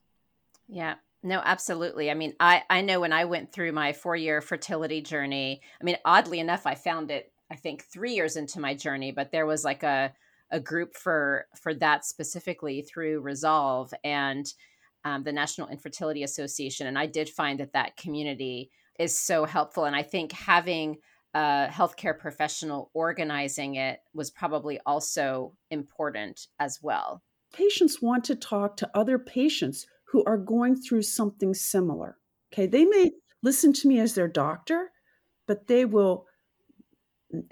[0.67, 2.09] yeah no absolutely.
[2.11, 5.83] I mean i i know when i went through my four year fertility journey i
[5.83, 9.45] mean oddly enough i found it i think three years into my journey but there
[9.45, 10.13] was like a
[10.51, 14.53] a group for for that specifically through resolve and
[15.03, 19.85] um, the national infertility association and i did find that that community is so helpful
[19.85, 20.97] and i think having
[21.37, 27.21] a healthcare professional organizing it was probably also important as well.
[27.53, 32.17] Patients want to talk to other patients who are going through something similar
[32.51, 33.11] okay they may
[33.43, 34.91] listen to me as their doctor
[35.47, 36.25] but they will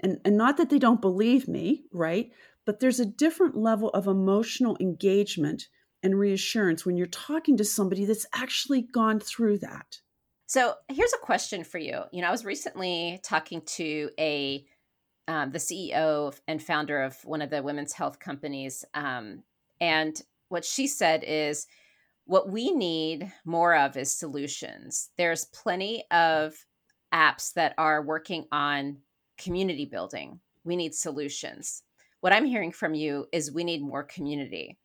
[0.00, 2.30] and, and not that they don't believe me right
[2.64, 5.68] but there's a different level of emotional engagement
[6.02, 10.00] and reassurance when you're talking to somebody that's actually gone through that.
[10.46, 12.02] So here's a question for you.
[12.12, 14.64] You know, I was recently talking to a
[15.28, 19.42] um, the CEO and founder of one of the women's health companies, um,
[19.80, 21.66] and what she said is,
[22.26, 25.10] what we need more of is solutions.
[25.16, 26.54] There's plenty of
[27.14, 28.98] apps that are working on
[29.38, 30.40] community building.
[30.64, 31.82] We need solutions
[32.26, 34.76] what I'm hearing from you is we need more community.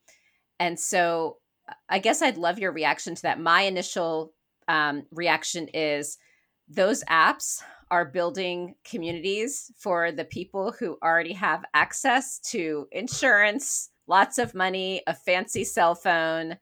[0.60, 1.38] And so
[1.89, 3.39] I guess I'd love your reaction to that.
[3.39, 4.34] My initial
[4.67, 6.19] um, reaction is
[6.67, 14.38] those apps are building communities for the people who already have access to insurance, lots
[14.38, 16.58] of money, a fancy cell phone,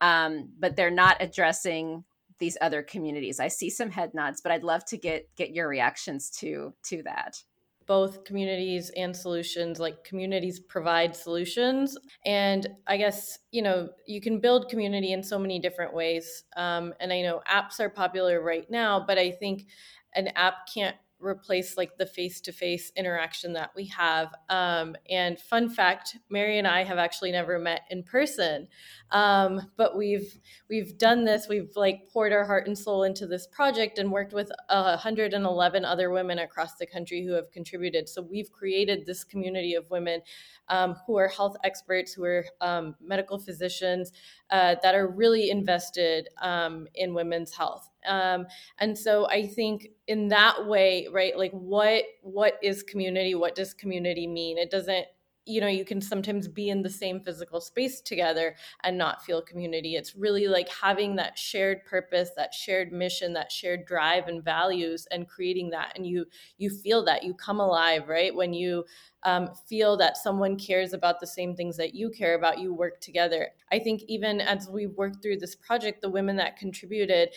[0.00, 2.04] um, but they're not addressing
[2.38, 3.40] these other communities.
[3.40, 7.02] I see some head nods, but I'd love to get get your reactions to to
[7.04, 7.42] that
[7.86, 14.40] both communities and solutions like communities provide solutions and i guess you know you can
[14.40, 18.70] build community in so many different ways um, and i know apps are popular right
[18.70, 19.66] now but i think
[20.14, 24.34] an app can't replace like the face-to-face interaction that we have.
[24.48, 28.68] Um, and fun fact mary and i have actually never met in person.
[29.10, 33.46] Um, but we've we've done this we've like poured our heart and soul into this
[33.46, 38.08] project and worked with 111 other women across the country who have contributed.
[38.08, 40.22] So we've created this community of women
[40.68, 44.12] um, who are health experts who are um, medical physicians
[44.50, 47.88] uh, that are really invested um, in women's health.
[48.06, 48.46] Um,
[48.78, 53.74] and so i think in that way right like what what is community what does
[53.74, 54.58] community mean?
[54.58, 55.06] It doesn't
[55.46, 59.40] you know you can sometimes be in the same physical space together and not feel
[59.40, 59.94] community.
[59.96, 65.06] It's really like having that shared purpose that shared mission that shared drive and values
[65.10, 66.26] and creating that and you
[66.58, 68.34] you feel that you come alive right?
[68.34, 68.84] When you
[69.22, 73.00] um, feel that someone cares about the same things that you care about you work
[73.00, 73.48] together.
[73.72, 77.30] I think even as we worked through this project the women that contributed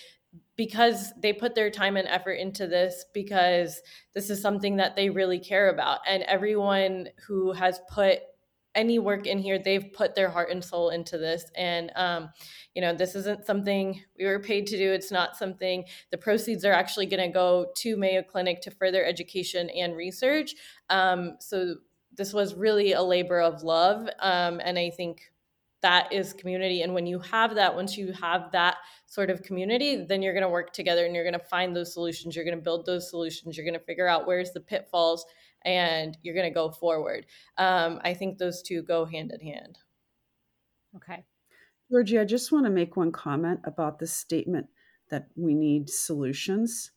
[0.59, 3.81] because they put their time and effort into this because
[4.13, 5.99] this is something that they really care about.
[6.05, 8.19] And everyone who has put
[8.75, 11.45] any work in here they've put their heart and soul into this.
[11.55, 12.31] And um,
[12.75, 14.91] you know this isn't something we were paid to do.
[14.91, 19.05] It's not something the proceeds are actually going to go to mayo clinic to further
[19.05, 20.55] education and research.
[20.89, 21.75] Um, so
[22.17, 25.31] this was really a labor of love um, and i think
[25.81, 30.05] that is community and when you have that once you have that sort of community
[30.07, 32.57] then you're going to work together and you're going to find those solutions you're going
[32.57, 35.25] to build those solutions you're going to figure out where's the pitfalls
[35.65, 37.25] and you're going to go forward.
[37.57, 39.77] Um, i think those two go hand in hand.
[40.95, 41.23] Okay.
[41.91, 44.67] Georgie i just want to make one comment about the statement
[45.09, 46.91] that we need solutions.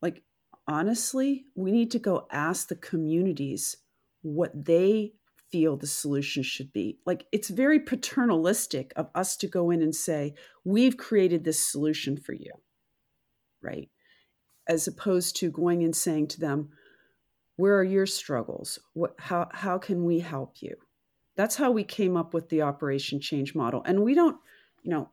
[0.00, 0.22] Like
[0.66, 3.76] honestly we need to go ask the communities
[4.22, 5.12] what they
[5.54, 6.98] feel the solution should be.
[7.06, 12.16] Like it's very paternalistic of us to go in and say, we've created this solution
[12.16, 12.50] for you,
[13.62, 13.88] right?
[14.66, 16.70] As opposed to going and saying to them,
[17.54, 18.80] where are your struggles?
[18.94, 20.74] What, how, how can we help you?
[21.36, 23.80] That's how we came up with the Operation Change model.
[23.86, 24.36] And we don't,
[24.82, 25.10] you know,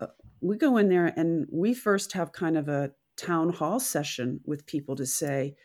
[0.00, 0.06] uh,
[0.40, 4.64] we go in there and we first have kind of a town hall session with
[4.64, 5.56] people to say,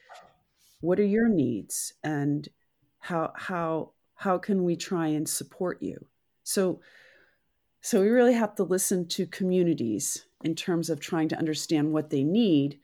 [0.82, 1.93] what are your needs?
[2.03, 2.49] And
[2.99, 6.05] how, how how can we try and support you?
[6.43, 6.82] So
[7.82, 12.09] so we really have to listen to communities in terms of trying to understand what
[12.09, 12.80] they need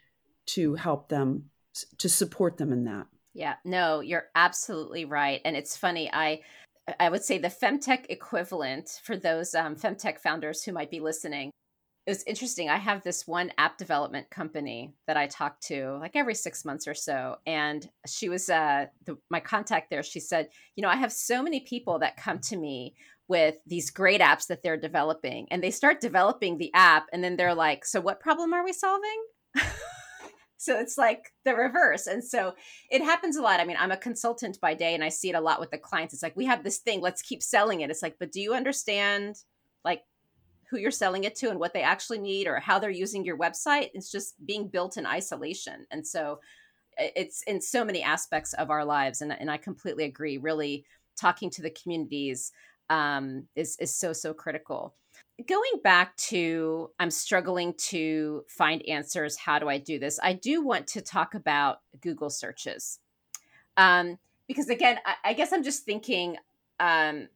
[0.45, 1.49] to help them
[1.97, 3.07] to support them in that.
[3.33, 6.39] Yeah no you're absolutely right and it's funny i
[7.01, 11.51] i would say the femtech equivalent for those um, femtech founders who might be listening
[12.05, 12.69] it was interesting.
[12.69, 16.87] I have this one app development company that I talk to like every six months
[16.87, 17.37] or so.
[17.47, 20.03] And she was uh, the, my contact there.
[20.03, 22.95] She said, You know, I have so many people that come to me
[23.27, 27.35] with these great apps that they're developing and they start developing the app and then
[27.35, 29.25] they're like so what problem are we solving
[30.57, 32.53] so it's like the reverse and so
[32.91, 35.35] it happens a lot i mean i'm a consultant by day and i see it
[35.35, 37.89] a lot with the clients it's like we have this thing let's keep selling it
[37.89, 39.35] it's like but do you understand
[39.83, 40.03] like
[40.69, 43.37] who you're selling it to and what they actually need or how they're using your
[43.37, 46.39] website it's just being built in isolation and so
[46.97, 50.85] it's in so many aspects of our lives and, and i completely agree really
[51.15, 52.51] talking to the communities
[52.89, 54.95] um, is is so so critical.
[55.47, 59.37] Going back to I'm struggling to find answers.
[59.37, 60.19] How do I do this?
[60.21, 62.99] I do want to talk about Google searches,
[63.77, 66.37] um, because again, I, I guess I'm just thinking,
[66.79, 67.27] um,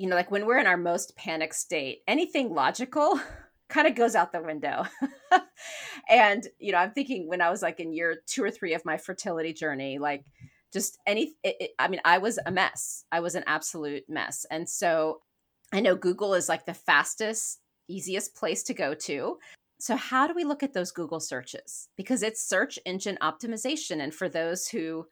[0.00, 3.20] you know, like when we're in our most panic state, anything logical
[3.68, 4.86] kind of goes out the window.
[6.08, 8.86] and you know, I'm thinking when I was like in year two or three of
[8.86, 10.24] my fertility journey, like
[10.72, 13.04] just any it, it, i mean i was a mess.
[13.12, 14.46] I was an absolute mess.
[14.50, 15.20] And so
[15.70, 19.36] i know google is like the fastest easiest place to go to.
[19.80, 21.88] So how do we look at those google searches?
[21.98, 24.00] Because it's search engine optimization.
[24.00, 25.08] And for those who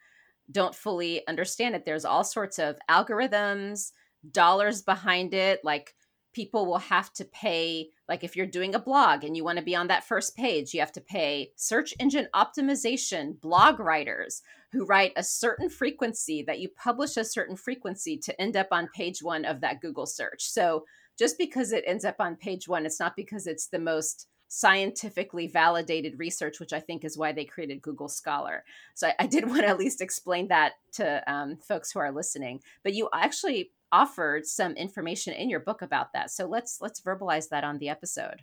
[0.51, 3.93] don't fully understand it there's all sorts of algorithms
[4.33, 5.95] dollars behind it like
[6.33, 9.64] people will have to pay like if you're doing a blog and you want to
[9.64, 14.43] be on that first page you have to pay search engine optimization blog writers
[14.73, 18.89] who write a certain frequency that you publish a certain frequency to end up on
[18.95, 20.85] page 1 of that Google search so
[21.19, 25.47] just because it ends up on page 1 it's not because it's the most scientifically
[25.47, 28.64] validated research, which I think is why they created Google Scholar.
[28.95, 32.11] So I, I did want to at least explain that to um, folks who are
[32.11, 32.61] listening.
[32.83, 36.30] But you actually offered some information in your book about that.
[36.30, 38.43] So let's let's verbalize that on the episode.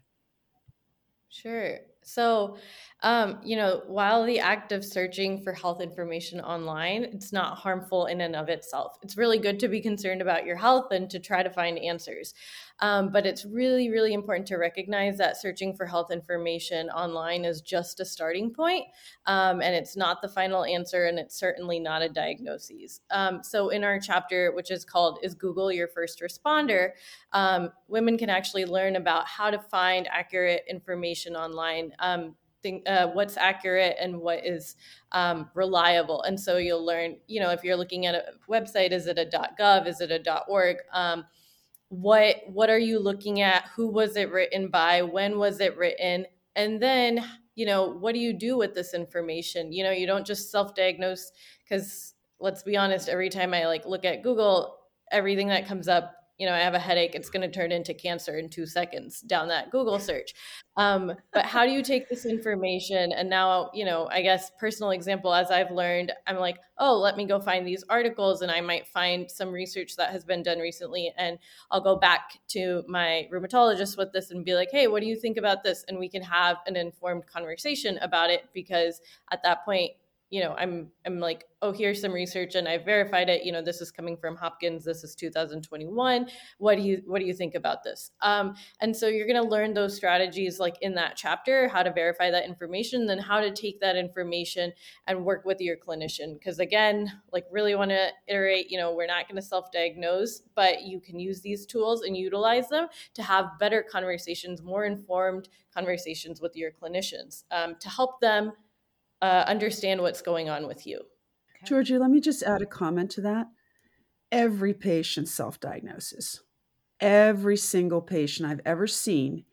[1.29, 1.79] Sure.
[2.05, 2.57] So,
[3.01, 8.05] um, you know, while the act of searching for health information online, it's not harmful
[8.05, 8.97] in and of itself.
[9.01, 12.33] It's really good to be concerned about your health and to try to find answers.
[12.79, 17.61] Um, but it's really, really important to recognize that searching for health information online is
[17.61, 18.85] just a starting point,
[19.27, 22.99] um, and it's not the final answer, and it's certainly not a diagnosis.
[23.11, 26.91] Um, so, in our chapter, which is called "Is Google Your First Responder,"
[27.31, 31.93] um, women can actually learn about how to find accurate information online.
[31.99, 34.75] Um, Think, uh, what's accurate and what is
[35.11, 36.23] um, reliable.
[36.23, 39.25] And so you'll learn, you know, if you're looking at a website, is it a
[39.59, 40.77] .gov, is it a .org?
[40.91, 41.25] Um,
[41.89, 43.65] what what are you looking at?
[43.75, 45.03] Who was it written by?
[45.03, 46.25] When was it written?
[46.55, 47.23] And then
[47.53, 49.71] you know what do you do with this information?
[49.71, 51.31] You know you don't just self-diagnose
[51.63, 54.77] because let's be honest every time i like look at google
[55.11, 57.93] everything that comes up you know, I have a headache, it's going to turn into
[57.93, 60.33] cancer in two seconds down that Google search.
[60.77, 63.13] Um, but how do you take this information?
[63.13, 67.15] And now, you know, I guess personal example, as I've learned, I'm like, oh, let
[67.15, 70.59] me go find these articles and I might find some research that has been done
[70.59, 71.13] recently.
[71.17, 71.39] And
[71.71, 75.15] I'll go back to my rheumatologist with this and be like, hey, what do you
[75.15, 75.85] think about this?
[75.87, 78.99] And we can have an informed conversation about it because
[79.31, 79.91] at that point,
[80.29, 83.43] you know i'm i'm like oh here's some research and i verified it.
[83.43, 84.83] You know this is coming from hopkins.
[84.83, 88.11] This is 2021 what do you what do you think about this?
[88.21, 91.91] Um, and so you're going to learn those strategies like in that chapter how to
[91.91, 94.71] verify that information then how to take that information
[95.07, 96.33] and work with your clinician.
[96.33, 100.83] Because again like really want to iterate you know we're not going to self-diagnose but
[100.83, 106.41] you can use these tools and utilize them to have better conversations more informed conversations
[106.41, 108.51] with your clinicians um, to help them
[109.21, 110.97] uh, understand what's going on with you.
[110.97, 111.65] Okay.
[111.65, 113.47] Georgie, let me just add a comment to that.
[114.31, 116.41] Every patient self diagnosis,
[116.99, 119.45] every single patient I've ever seen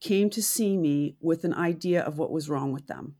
[0.00, 3.16] came to see me with an idea of what was wrong with them.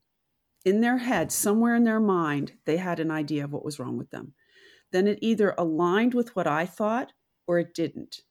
[0.64, 3.96] In their head, somewhere in their mind, they had an idea of what was wrong
[3.96, 4.34] with them.
[4.92, 7.12] Then it either aligned with what I thought
[7.46, 8.22] or it didn't.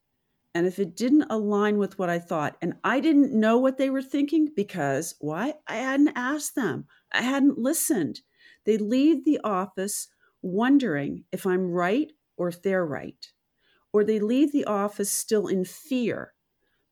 [0.55, 3.89] And if it didn't align with what I thought, and I didn't know what they
[3.89, 5.55] were thinking because why?
[5.67, 8.21] I hadn't asked them, I hadn't listened.
[8.65, 10.07] They leave the office
[10.41, 13.27] wondering if I'm right or if they're right.
[13.91, 16.33] Or they leave the office still in fear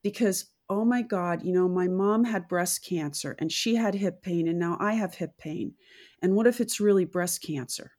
[0.04, 4.22] because, oh my God, you know, my mom had breast cancer and she had hip
[4.22, 5.76] pain and now I have hip pain.
[6.22, 7.92] And what if it's really breast cancer?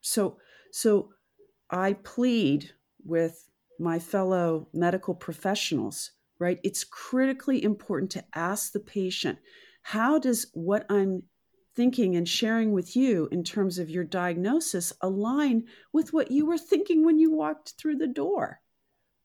[0.00, 0.38] So,
[0.72, 1.10] so
[1.68, 2.70] I plead
[3.04, 3.46] with
[3.78, 6.60] my fellow medical professionals, right?
[6.62, 9.38] It's critically important to ask the patient
[9.82, 11.22] how does what I'm
[11.74, 16.58] thinking and sharing with you in terms of your diagnosis align with what you were
[16.58, 18.60] thinking when you walked through the door?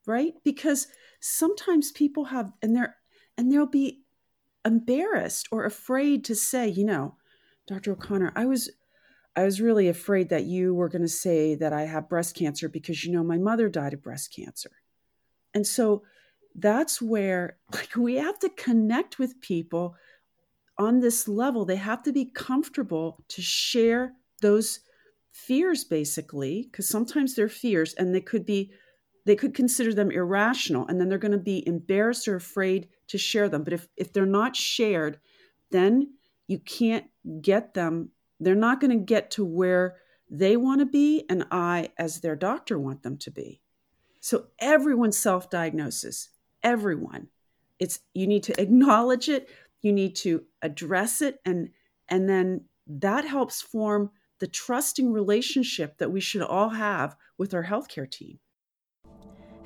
[0.06, 0.34] Right?
[0.44, 0.88] Because
[1.20, 2.96] sometimes people have, and they're,
[3.38, 4.04] and they'll be
[4.66, 7.16] embarrassed or afraid to say, you know,
[7.68, 7.94] Dr.
[7.94, 8.70] O'Connor, I was
[9.36, 12.68] I was really afraid that you were going to say that I have breast cancer
[12.68, 14.72] because you know my mother died of breast cancer.
[15.54, 16.04] And so
[16.56, 19.96] that's where like we have to connect with people
[20.78, 21.66] on this level.
[21.66, 24.82] They have to be comfortable to share those
[25.32, 28.72] fears basically because sometimes they're fears and they could be
[29.26, 33.18] they could consider them irrational and then they're going to be embarrassed or afraid to
[33.18, 35.20] share them but if if they're not shared
[35.72, 36.06] then
[36.48, 37.06] you can't
[37.42, 38.10] get them
[38.42, 39.96] they're not going to get to where
[40.30, 43.62] they want to be and i as their doctor want them to be.
[44.20, 46.30] So everyone self-diagnoses
[46.64, 47.28] everyone.
[47.80, 49.50] It's you need to acknowledge it
[49.82, 51.70] you need to address it and
[52.08, 57.64] and then that helps form the trusting relationship that we should all have with our
[57.64, 58.40] healthcare team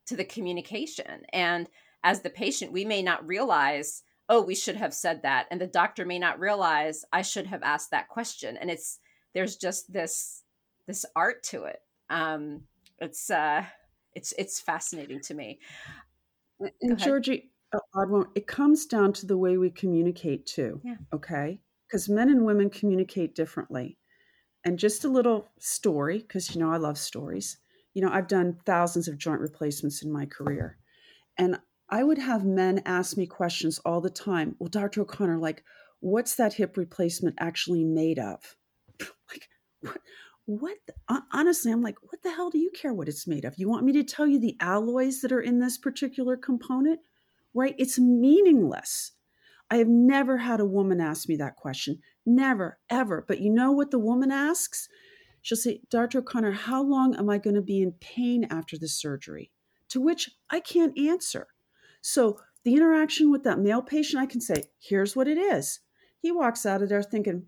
[0.08, 1.68] to the communication and
[2.03, 5.67] as the patient we may not realize oh we should have said that and the
[5.67, 8.99] doctor may not realize i should have asked that question and it's
[9.36, 10.43] there's just this
[10.88, 11.80] this art to it.
[12.09, 12.61] Um
[12.99, 13.65] it's uh
[14.13, 15.59] it's it's fascinating to me.
[16.82, 17.51] And georgie
[18.36, 20.95] it comes down to the way we communicate too yeah.
[21.13, 21.59] okay?
[21.88, 23.97] Because men and women communicate differently.
[24.63, 27.57] And just a little story because you know i love stories.
[27.93, 30.78] You know i've done thousands of joint replacements in my career.
[31.38, 31.59] And
[31.90, 34.56] I would have men ask me questions all the time.
[34.60, 35.02] Well, Dr.
[35.02, 35.64] O'Connor, like,
[36.00, 38.56] what's that hip replacement actually made of?
[39.00, 39.48] like,
[39.82, 40.02] what?
[40.48, 40.78] What?
[40.86, 43.56] The, honestly, I'm like, what the hell do you care what it's made of?
[43.58, 47.00] You want me to tell you the alloys that are in this particular component?
[47.54, 47.76] Right?
[47.80, 49.14] It's meaningless.
[49.72, 52.00] I have never had a woman ask me that question.
[52.26, 53.26] Never, ever.
[53.28, 54.88] But you know what the woman asks?
[55.42, 56.20] She'll say, Dr.
[56.20, 59.52] O'Connor, how long am I going to be in pain after the surgery?
[59.90, 61.48] To which I can't answer
[62.06, 65.80] so the interaction with that male patient, I can say, here's what it is.
[66.20, 67.47] He walks out of there thinking,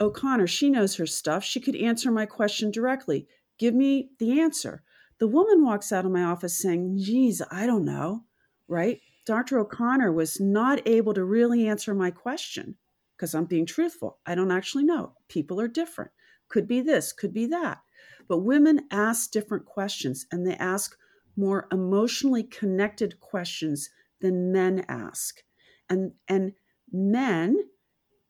[0.00, 1.44] O'Connor, she knows her stuff.
[1.44, 3.28] She could answer my question directly.
[3.56, 4.82] Give me the answer.
[5.20, 8.24] The woman walks out of my office saying, geez, I don't know,
[8.66, 9.00] right?
[9.26, 9.60] Dr.
[9.60, 12.74] O'Connor was not able to really answer my question
[13.16, 14.18] because I'm being truthful.
[14.26, 15.12] I don't actually know.
[15.28, 16.10] People are different.
[16.48, 17.78] Could be this, could be that.
[18.26, 20.96] But women ask different questions and they ask
[21.36, 25.42] more emotionally connected questions than men ask.
[25.88, 26.52] And and
[26.92, 27.58] men,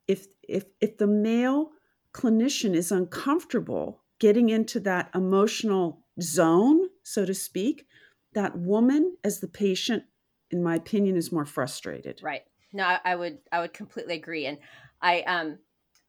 [0.08, 1.70] if if if the male
[2.12, 7.86] clinician is uncomfortable getting into that emotional zone, so to speak,
[8.32, 10.04] that woman as the patient,
[10.50, 12.20] in my opinion, is more frustrated.
[12.22, 12.42] Right.
[12.72, 14.46] No, I would I would completely agree.
[14.46, 14.58] And
[15.00, 15.58] I um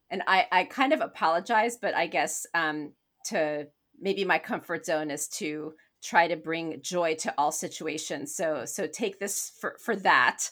[0.10, 2.94] and I I kind of apologize, but I guess um
[3.26, 3.68] to
[4.00, 5.74] maybe my comfort zone is to
[6.06, 8.36] try to bring joy to all situations.
[8.36, 10.50] So so take this for for that.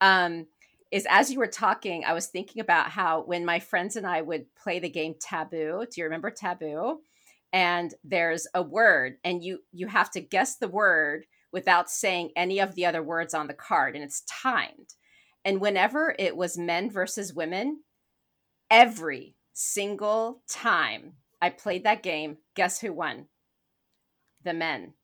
[0.00, 0.46] Um,
[0.90, 4.20] is as you were talking, I was thinking about how when my friends and I
[4.20, 5.86] would play the game Taboo.
[5.90, 7.00] Do you remember Taboo?
[7.54, 12.60] And there's a word, and you you have to guess the word without saying any
[12.60, 14.94] of the other words on the card, and it's timed.
[15.44, 17.82] And whenever it was men versus women,
[18.70, 23.26] every single time I played that game, guess who won?
[24.44, 24.94] The men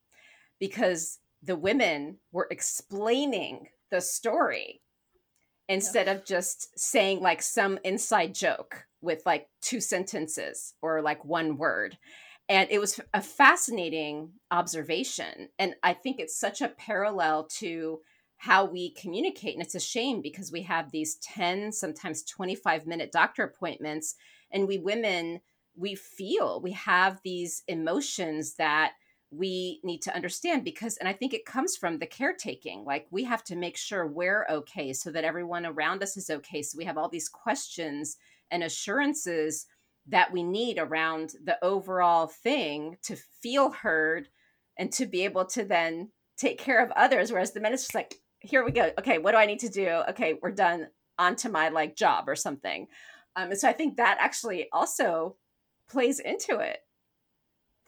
[0.59, 4.83] because the women were explaining the story
[5.69, 6.15] instead yeah.
[6.15, 11.99] of just saying like some inside joke with like two sentences or like one word.
[12.49, 15.51] And it was a fascinating observation.
[15.59, 18.01] And I think it's such a parallel to
[18.39, 19.55] how we communicate.
[19.55, 24.15] And it's a shame because we have these 10, sometimes 25 minute doctor appointments,
[24.51, 25.41] and we women
[25.77, 28.93] we feel we have these emotions that
[29.31, 33.25] we need to understand because and i think it comes from the caretaking like we
[33.25, 36.85] have to make sure we're okay so that everyone around us is okay so we
[36.85, 38.17] have all these questions
[38.51, 39.67] and assurances
[40.07, 44.29] that we need around the overall thing to feel heard
[44.79, 48.15] and to be able to then take care of others whereas the minute's just like
[48.41, 48.91] here we go.
[48.99, 49.89] Okay what do i need to do?
[50.11, 50.89] Okay we're done.
[51.21, 52.87] Onto my like job or something.
[53.35, 55.37] Um, and so i think that actually also
[55.91, 56.79] plays into it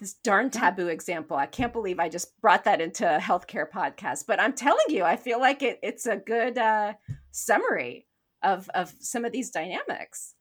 [0.01, 1.37] this darn taboo example.
[1.37, 5.05] I can't believe i just brought that into a healthcare podcast but i'm telling you
[5.05, 6.95] i feel like it, it's a good uh,
[7.31, 8.07] summary
[8.43, 10.35] of of some of these dynamics.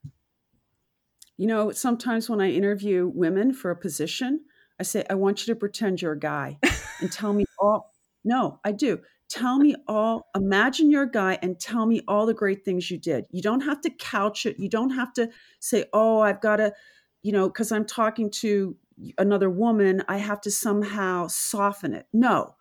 [1.38, 4.42] You know sometimes when i interview women for a position
[4.80, 6.58] i say i want you to pretend you're a guy
[7.02, 7.94] and tell me all
[8.24, 9.00] no i do.
[9.30, 12.98] Tell me all imagine you're a guy and tell me all the great things you
[12.98, 13.26] did.
[13.30, 14.60] You don't have to couch it.
[14.60, 15.30] You don't have to
[15.60, 16.74] say oh i've got to
[17.22, 18.76] you know because i'm talking to
[19.18, 22.08] another woman i have to somehow soften it.
[22.14, 22.56] No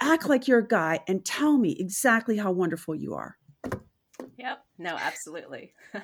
[0.00, 3.36] act like you're a guy and tell me exactly how wonderful you are.
[4.36, 4.64] Yep.
[4.78, 5.72] No absolutely.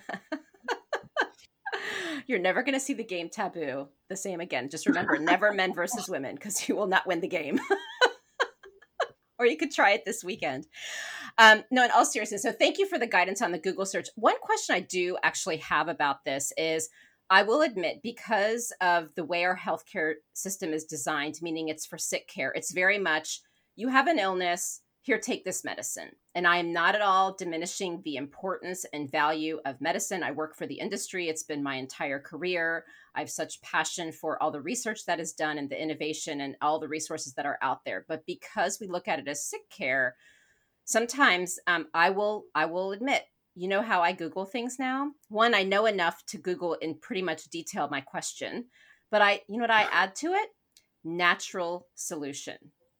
[2.26, 4.70] You're never going to see the game taboo the same again.
[4.70, 7.60] Just remember never men versus women because you will not win the game.
[9.36, 10.68] Or you could try it this weekend.
[11.38, 14.06] Um, no, in all seriousness, so thank you for the guidance on the Google search.
[14.14, 16.88] One question I do actually have about this is
[17.34, 21.98] I will admit, because of the way our healthcare system is designed, meaning it's for
[21.98, 23.40] sick care, it's very much
[23.74, 26.10] you have an illness, here, take this medicine.
[26.36, 30.22] And I am not at all diminishing the importance and value of medicine.
[30.22, 32.84] I work for the industry, it's been my entire career.
[33.16, 36.54] I have such passion for all the research that is done and the innovation and
[36.62, 38.04] all the resources that are out there.
[38.06, 40.14] But because we look at it as sick care,
[40.84, 43.24] sometimes um, I will I will admit,
[43.54, 45.12] you know how I Google things now.
[45.28, 48.66] One, I know enough to Google in pretty much detail my question,
[49.10, 50.48] but I you know what I add to it?
[51.04, 52.56] Natural solution.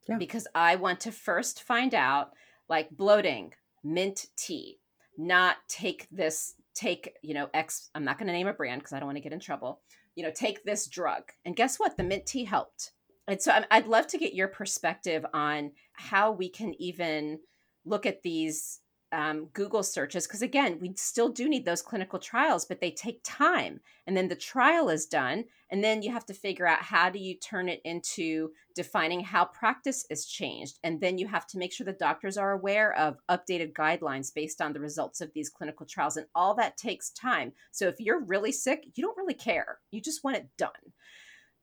[0.09, 0.18] Yeah.
[0.18, 2.30] Because I want to first find out
[2.68, 3.52] like bloating,
[3.82, 4.78] mint tea,
[5.16, 8.92] not take this take you know x i'm not going to name a brand because
[8.92, 9.80] i don't want to get in trouble
[10.14, 11.24] you know, take this drug.
[11.44, 11.96] And guess what?
[11.96, 12.92] The mint tea helped.
[13.26, 17.40] And so I'd love to get your perspective on how we can even
[17.84, 18.80] look at these
[19.14, 23.20] um, Google searches, because again, we still do need those clinical trials, but they take
[23.22, 23.80] time.
[24.08, 25.44] And then the trial is done.
[25.70, 29.44] And then you have to figure out how do you turn it into defining how
[29.44, 30.80] practice is changed.
[30.82, 34.60] And then you have to make sure the doctors are aware of updated guidelines based
[34.60, 36.16] on the results of these clinical trials.
[36.16, 37.52] And all that takes time.
[37.70, 39.78] So if you're really sick, you don't really care.
[39.92, 40.92] You just want it done.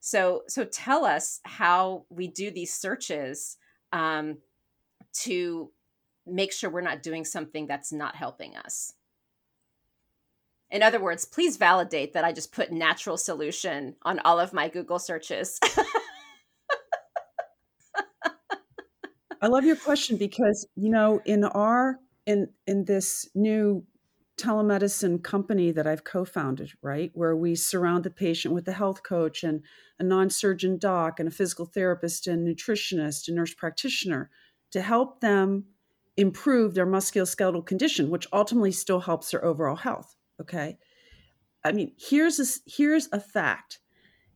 [0.00, 3.58] So, so tell us how we do these searches
[3.92, 4.38] um,
[5.20, 5.70] to
[6.26, 8.94] make sure we're not doing something that's not helping us.
[10.70, 14.68] In other words, please validate that I just put natural solution on all of my
[14.68, 15.60] Google searches.
[19.42, 23.84] I love your question because you know in our in in this new
[24.38, 29.44] telemedicine company that I've co-founded, right, where we surround the patient with a health coach
[29.44, 29.62] and
[29.98, 34.30] a non-surgeon doc and a physical therapist and nutritionist and nurse practitioner
[34.70, 35.66] to help them
[36.16, 40.16] improve their musculoskeletal condition, which ultimately still helps their overall health.
[40.40, 40.78] Okay.
[41.64, 43.78] I mean, here's a, here's a fact.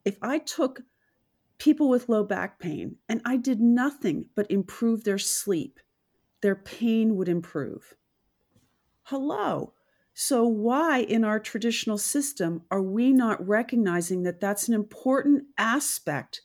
[0.04, 0.82] If I took
[1.58, 5.80] people with low back pain and I did nothing but improve their sleep,
[6.42, 7.94] their pain would improve.
[9.04, 9.72] Hello.
[10.14, 16.40] So, why in our traditional system are we not recognizing that that's an important aspect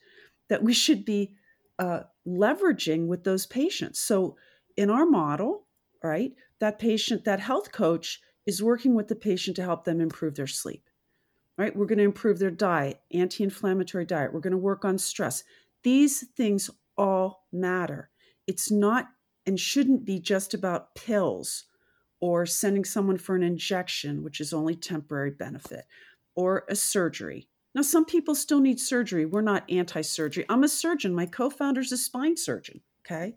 [0.48, 1.34] that we should be
[1.78, 3.98] uh, leveraging with those patients?
[3.98, 4.36] So,
[4.76, 5.66] in our model,
[6.02, 10.34] right, that patient, that health coach is working with the patient to help them improve
[10.34, 10.84] their sleep.
[11.58, 11.74] Right?
[11.76, 14.32] We're going to improve their diet, anti-inflammatory diet.
[14.32, 15.44] We're going to work on stress.
[15.82, 18.10] These things all matter.
[18.46, 19.08] It's not
[19.46, 21.64] and shouldn't be just about pills
[22.20, 25.84] or sending someone for an injection, which is only temporary benefit,
[26.36, 27.48] or a surgery.
[27.74, 29.26] Now, some people still need surgery.
[29.26, 30.46] We're not anti surgery.
[30.48, 31.14] I'm a surgeon.
[31.14, 32.80] My co founder is a spine surgeon.
[33.04, 33.34] Okay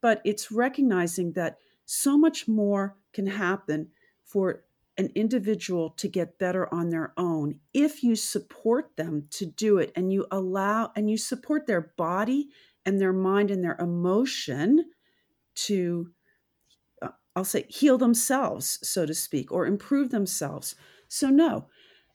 [0.00, 3.88] but it's recognizing that so much more can happen
[4.24, 4.62] for
[4.96, 9.90] an individual to get better on their own if you support them to do it
[9.96, 12.48] and you allow and you support their body
[12.84, 14.84] and their mind and their emotion
[15.54, 16.10] to
[17.02, 20.74] uh, I'll say heal themselves so to speak or improve themselves.
[21.08, 21.66] So no,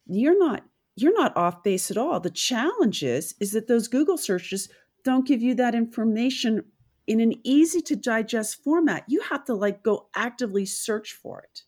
[0.05, 0.63] you're not
[0.95, 2.19] you're not off base at all.
[2.19, 4.69] The challenge is is that those Google searches
[5.03, 6.63] don't give you that information
[7.07, 9.03] in an easy to digest format.
[9.07, 11.63] You have to like go actively search for it.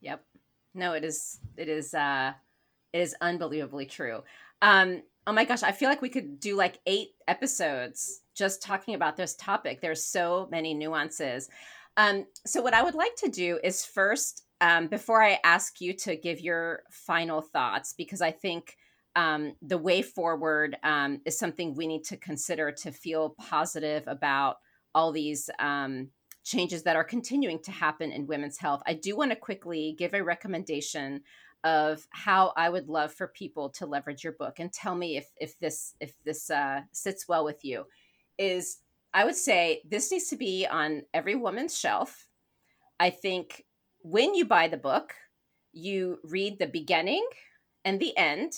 [0.00, 0.24] Yep.
[0.74, 2.32] No, it is it is uh
[2.92, 4.22] It is unbelievably true.
[4.62, 8.94] Um, oh my gosh, I feel like we could do like eight episodes just talking
[8.94, 9.80] about this topic.
[9.80, 11.48] There's so many nuances.
[11.96, 15.92] Um, so, what I would like to do is first, um, before I ask you
[15.94, 18.76] to give your final thoughts, because I think
[19.16, 24.56] um, the way forward um, is something we need to consider to feel positive about
[24.94, 26.08] all these um,
[26.44, 28.82] changes that are continuing to happen in women's health.
[28.86, 31.22] I do want to quickly give a recommendation
[31.64, 35.30] of how I would love for people to leverage your book and tell me if
[35.40, 37.84] if this if this uh, sits well with you.
[38.36, 38.78] Is
[39.14, 42.28] I would say this needs to be on every woman's shelf.
[43.00, 43.64] I think
[44.00, 45.14] when you buy the book,
[45.72, 47.26] you read the beginning
[47.84, 48.52] and the end,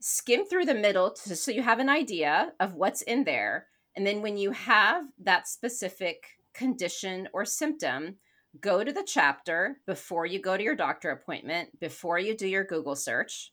[0.00, 3.66] skim through the middle to, so you have an idea of what's in there.
[3.96, 8.16] And then when you have that specific condition or symptom,
[8.60, 12.64] go to the chapter before you go to your doctor appointment, before you do your
[12.64, 13.52] Google search.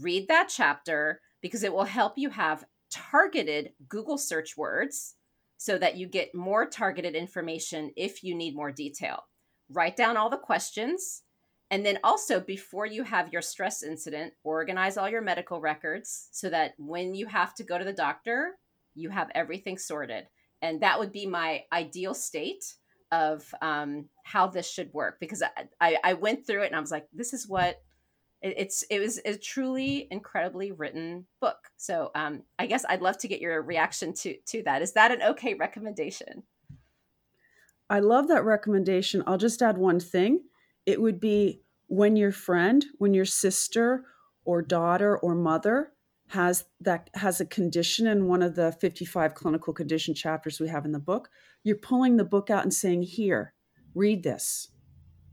[0.00, 5.14] Read that chapter because it will help you have targeted Google search words
[5.56, 9.24] so that you get more targeted information if you need more detail.
[9.70, 11.22] Write down all the questions.
[11.70, 16.48] And then also, before you have your stress incident, organize all your medical records so
[16.48, 18.52] that when you have to go to the doctor,
[18.94, 20.26] you have everything sorted.
[20.62, 22.74] And that would be my ideal state
[23.12, 25.42] of um, how this should work because
[25.80, 27.80] I, I, went through it and I was like, this is what
[28.42, 31.56] it's it was a truly incredibly written book.
[31.76, 34.82] So um, i guess i'd love to get your reaction to to that.
[34.82, 36.44] Is that an okay recommendation?
[37.90, 39.24] I love that recommendation.
[39.26, 40.40] I'll just add one thing
[40.88, 44.04] it would be when your friend when your sister
[44.44, 45.92] or daughter or mother
[46.28, 50.84] has that has a condition in one of the 55 clinical condition chapters we have
[50.84, 51.28] in the book
[51.64, 53.54] you're pulling the book out and saying here
[53.94, 54.68] read this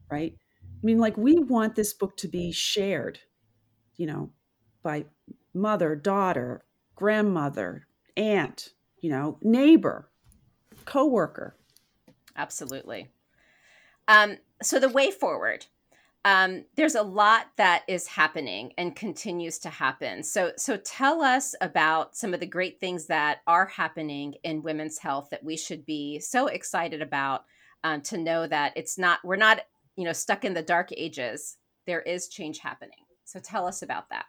[0.10, 0.36] right
[0.76, 3.18] I mean, like, we want this book to be shared,
[3.96, 4.30] you know,
[4.84, 5.06] by
[5.52, 8.70] mother, daughter, grandmother, aunt,
[9.02, 10.12] you know, neighbor,
[10.86, 11.58] coworker.
[12.36, 13.10] Absolutely.
[14.08, 15.66] Um, so, the way forward.
[16.24, 20.24] Um, there's a lot that is happening and continues to happen.
[20.24, 24.98] So, so tell us about some of the great things that are happening in women's
[24.98, 27.46] health that we should be so excited about.
[27.84, 29.62] Um, to know that it's not we're not
[29.96, 34.10] you know stuck in the dark ages there is change happening so tell us about
[34.10, 34.26] that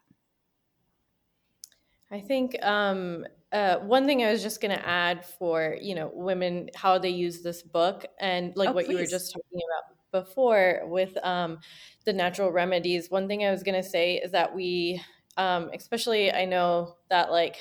[2.11, 6.11] i think um, uh, one thing i was just going to add for you know
[6.13, 8.93] women how they use this book and like oh, what please.
[8.93, 11.59] you were just talking about before with um,
[12.05, 15.01] the natural remedies one thing i was going to say is that we
[15.37, 17.57] um, especially i know that like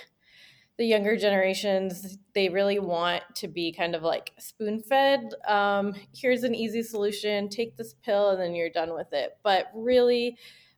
[0.78, 6.44] the younger generations they really want to be kind of like spoon fed um, here's
[6.44, 9.38] an easy solution take this pill and then you're done with it.
[9.44, 10.38] But really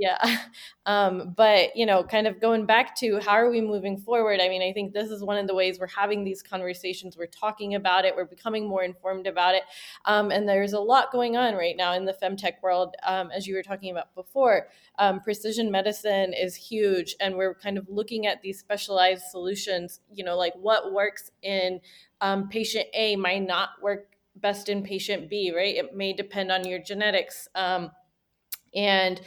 [0.00, 0.38] yeah.
[0.86, 4.48] Um, but you know kind of going back to how are we moving forward i
[4.48, 7.76] mean i think this is one of the ways we're having these conversations we're talking
[7.76, 9.62] about it we're becoming more informed about it.
[10.04, 13.46] Um, and there's a lot going on right now in the femtech world um, as
[13.46, 14.68] you were talking about before.
[14.98, 20.24] Um, precision medicine is huge and we're kind of looking at these specialized solutions you
[20.24, 21.80] know like what works in
[22.20, 25.76] um, patient a might not work best in patient b right?
[25.76, 27.90] It may depend on your genetics um,
[28.74, 29.20] and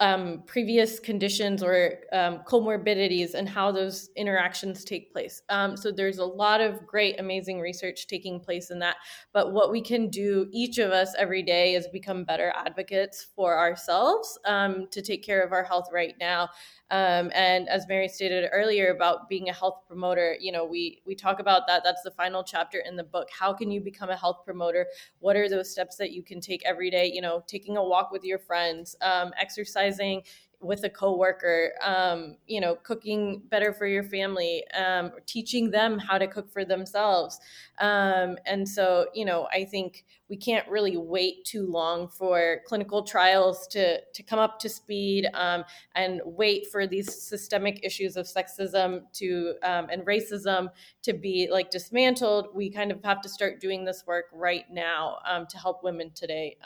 [0.00, 5.42] um, previous conditions or um, comorbidities and how those interactions take place.
[5.48, 8.96] Um, so there's a lot of great, amazing research taking place in that.
[9.32, 13.56] But what we can do, each of us every day, is become better advocates for
[13.56, 16.48] ourselves um, to take care of our health right now.
[16.90, 21.14] Um, and as Mary stated earlier about being a health promoter, you know, we we
[21.14, 21.82] talk about that.
[21.82, 23.28] That's the final chapter in the book.
[23.36, 24.86] How can you become a health promoter?
[25.18, 27.10] What are those steps that you can take every day?
[27.12, 30.22] You know, taking a walk with your friends, um, exercising
[30.64, 36.16] with a coworker, um, you know, cooking better for your family, um, teaching them how
[36.16, 37.38] to cook for themselves.
[37.78, 43.02] Um, and so, you know, I think we can't really wait too long for clinical
[43.02, 48.26] trials to, to come up to speed um, and wait for these systemic issues of
[48.26, 50.68] sexism to um, and racism
[51.02, 52.48] to be like dismantled.
[52.54, 56.10] We kind of have to start doing this work right now um, to help women
[56.14, 56.56] today.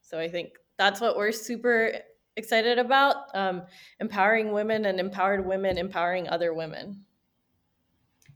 [0.00, 1.92] so I think that's what we're super
[2.40, 3.62] excited about um,
[4.00, 7.04] empowering women and empowered women empowering other women.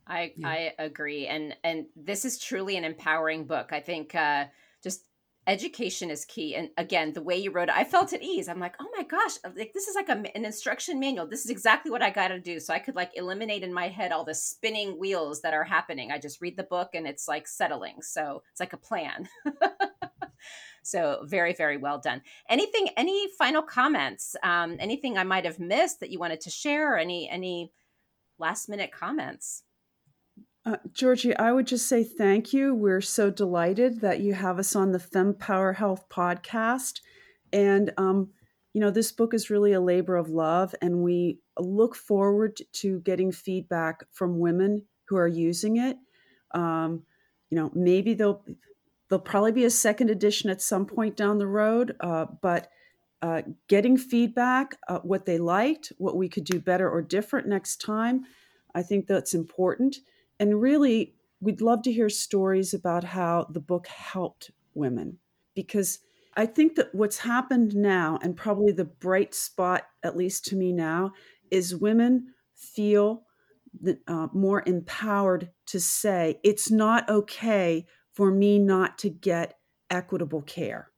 [0.06, 0.48] I yeah.
[0.48, 3.72] i agree and and this is truly an empowering book.
[3.72, 4.46] I think uh
[4.82, 5.06] just
[5.46, 8.48] education is key and again the way you wrote it i felt at ease.
[8.48, 11.26] I'm like oh my gosh like this is like a, an instruction manual.
[11.26, 13.88] This is exactly what i got to do so i could like eliminate in my
[13.88, 16.10] head all the spinning wheels that are happening.
[16.10, 19.28] I just read the book and it's like settling so it's like a plan
[20.84, 22.22] So very, very well done.
[22.48, 24.36] Anything, any final comments?
[24.42, 26.98] Um, anything I might have missed that you wanted to share?
[26.98, 27.72] Any any
[28.38, 29.62] last minute comments?
[30.66, 32.74] Uh, Georgie, I would just say thank you.
[32.74, 37.00] We're so delighted that you have us on the Fem Power Health podcast.
[37.52, 38.30] And, um,
[38.72, 43.00] you know, this book is really a labor of love, and we look forward to
[43.00, 45.96] getting feedback from women who are using it.
[46.52, 47.04] Um,
[47.50, 48.42] you know, maybe they'll
[49.08, 52.68] There'll probably be a second edition at some point down the road, uh, but
[53.22, 57.80] uh, getting feedback, uh, what they liked, what we could do better or different next
[57.80, 58.24] time,
[58.74, 59.96] I think that's important.
[60.38, 65.18] And really, we'd love to hear stories about how the book helped women
[65.54, 66.00] because
[66.36, 70.72] I think that what's happened now, and probably the bright spot, at least to me
[70.72, 71.12] now,
[71.50, 73.22] is women feel
[73.80, 79.58] the, uh, more empowered to say it's not okay for me not to get
[79.90, 80.90] equitable care.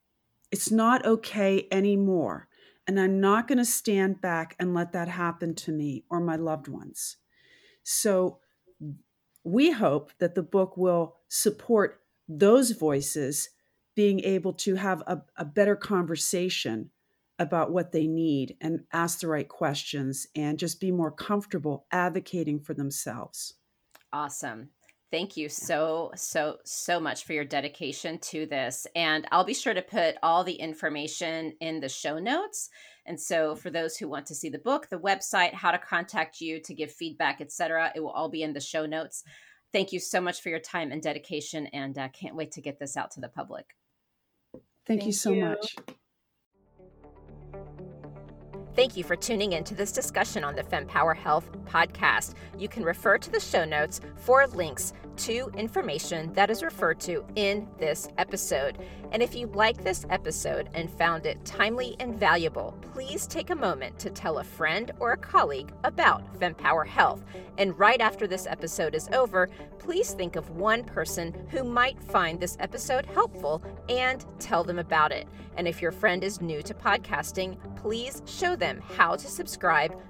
[0.53, 2.49] It's not okay anymore.
[2.87, 6.37] And I'm not going to stand back and let that happen to me or my
[6.37, 7.17] loved ones.
[7.83, 8.39] So
[9.43, 13.51] we hope that the book will support those voices
[13.95, 16.91] being able to have a, a better conversation
[17.39, 22.61] about what they need and ask the right questions and just be more comfortable advocating
[22.61, 23.55] for themselves.
[24.13, 24.71] Awesome.
[25.11, 28.87] Thank you so, so, so much for your dedication to this.
[28.97, 32.71] And I'll be sure to put all the information in the show notes.
[33.07, 36.41] And so for those who want to see the book, the website, how to contact
[36.41, 39.23] you to give feedback, etc., it will all be in the show notes.
[39.73, 42.81] Thank you so much for your time and dedication and uh, can't wait to get
[42.81, 43.77] this out to the public.
[44.53, 44.65] Thank,
[45.01, 45.45] Thank you so you.
[45.45, 45.77] much.
[48.77, 52.35] Thank you for tuning in to this discussion on the FemPower Health podcast.
[52.59, 57.25] You can refer to the show notes for links to information that is referred to
[57.37, 58.77] in this episode.
[59.13, 63.57] And if you like this episode and found it timely and valuable, please take a
[63.57, 67.25] moment to tell a friend or a colleague about FemPower Health.
[67.57, 69.49] And right after this episode is over,
[69.87, 75.13] please think of one person who might find this episode helpful and tell them about
[75.13, 75.29] it.
[75.57, 79.97] And if your friend is new to podcasting, please show them how to subscribe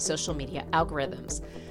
[0.00, 1.42] social media algorithms.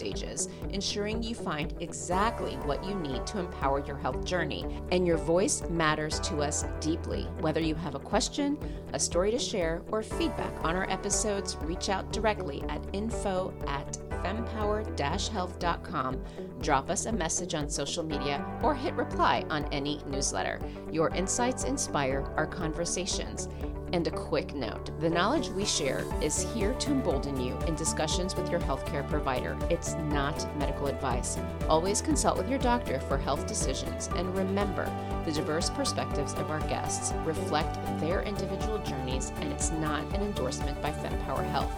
[0.00, 4.64] stages, ensuring you find exactly what you need to empower your health journey.
[4.92, 7.24] And your voice matters to us deeply.
[7.40, 8.56] Whether you have a question,
[8.94, 13.98] a story to share, or feedback on our episodes, reach out directly at info at
[14.22, 16.24] fempower-health.com.
[16.60, 20.58] Drop us a message on social media or hit reply on any newsletter.
[20.90, 23.48] Your insights inspire our conversations.
[23.92, 28.36] And a quick note the knowledge we share is here to embolden you in discussions
[28.36, 29.56] with your healthcare provider.
[29.68, 31.38] It's not medical advice.
[31.68, 34.08] Always consult with your doctor for health decisions.
[34.14, 34.84] And remember,
[35.24, 40.80] the diverse perspectives of our guests reflect their individual journeys, and it's not an endorsement
[40.80, 41.72] by FemPower Health.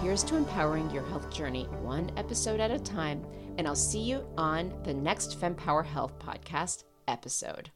[0.00, 3.22] Here's to empowering your health journey one episode at a time,
[3.58, 7.70] and I'll see you on the next FemPower Health podcast episode.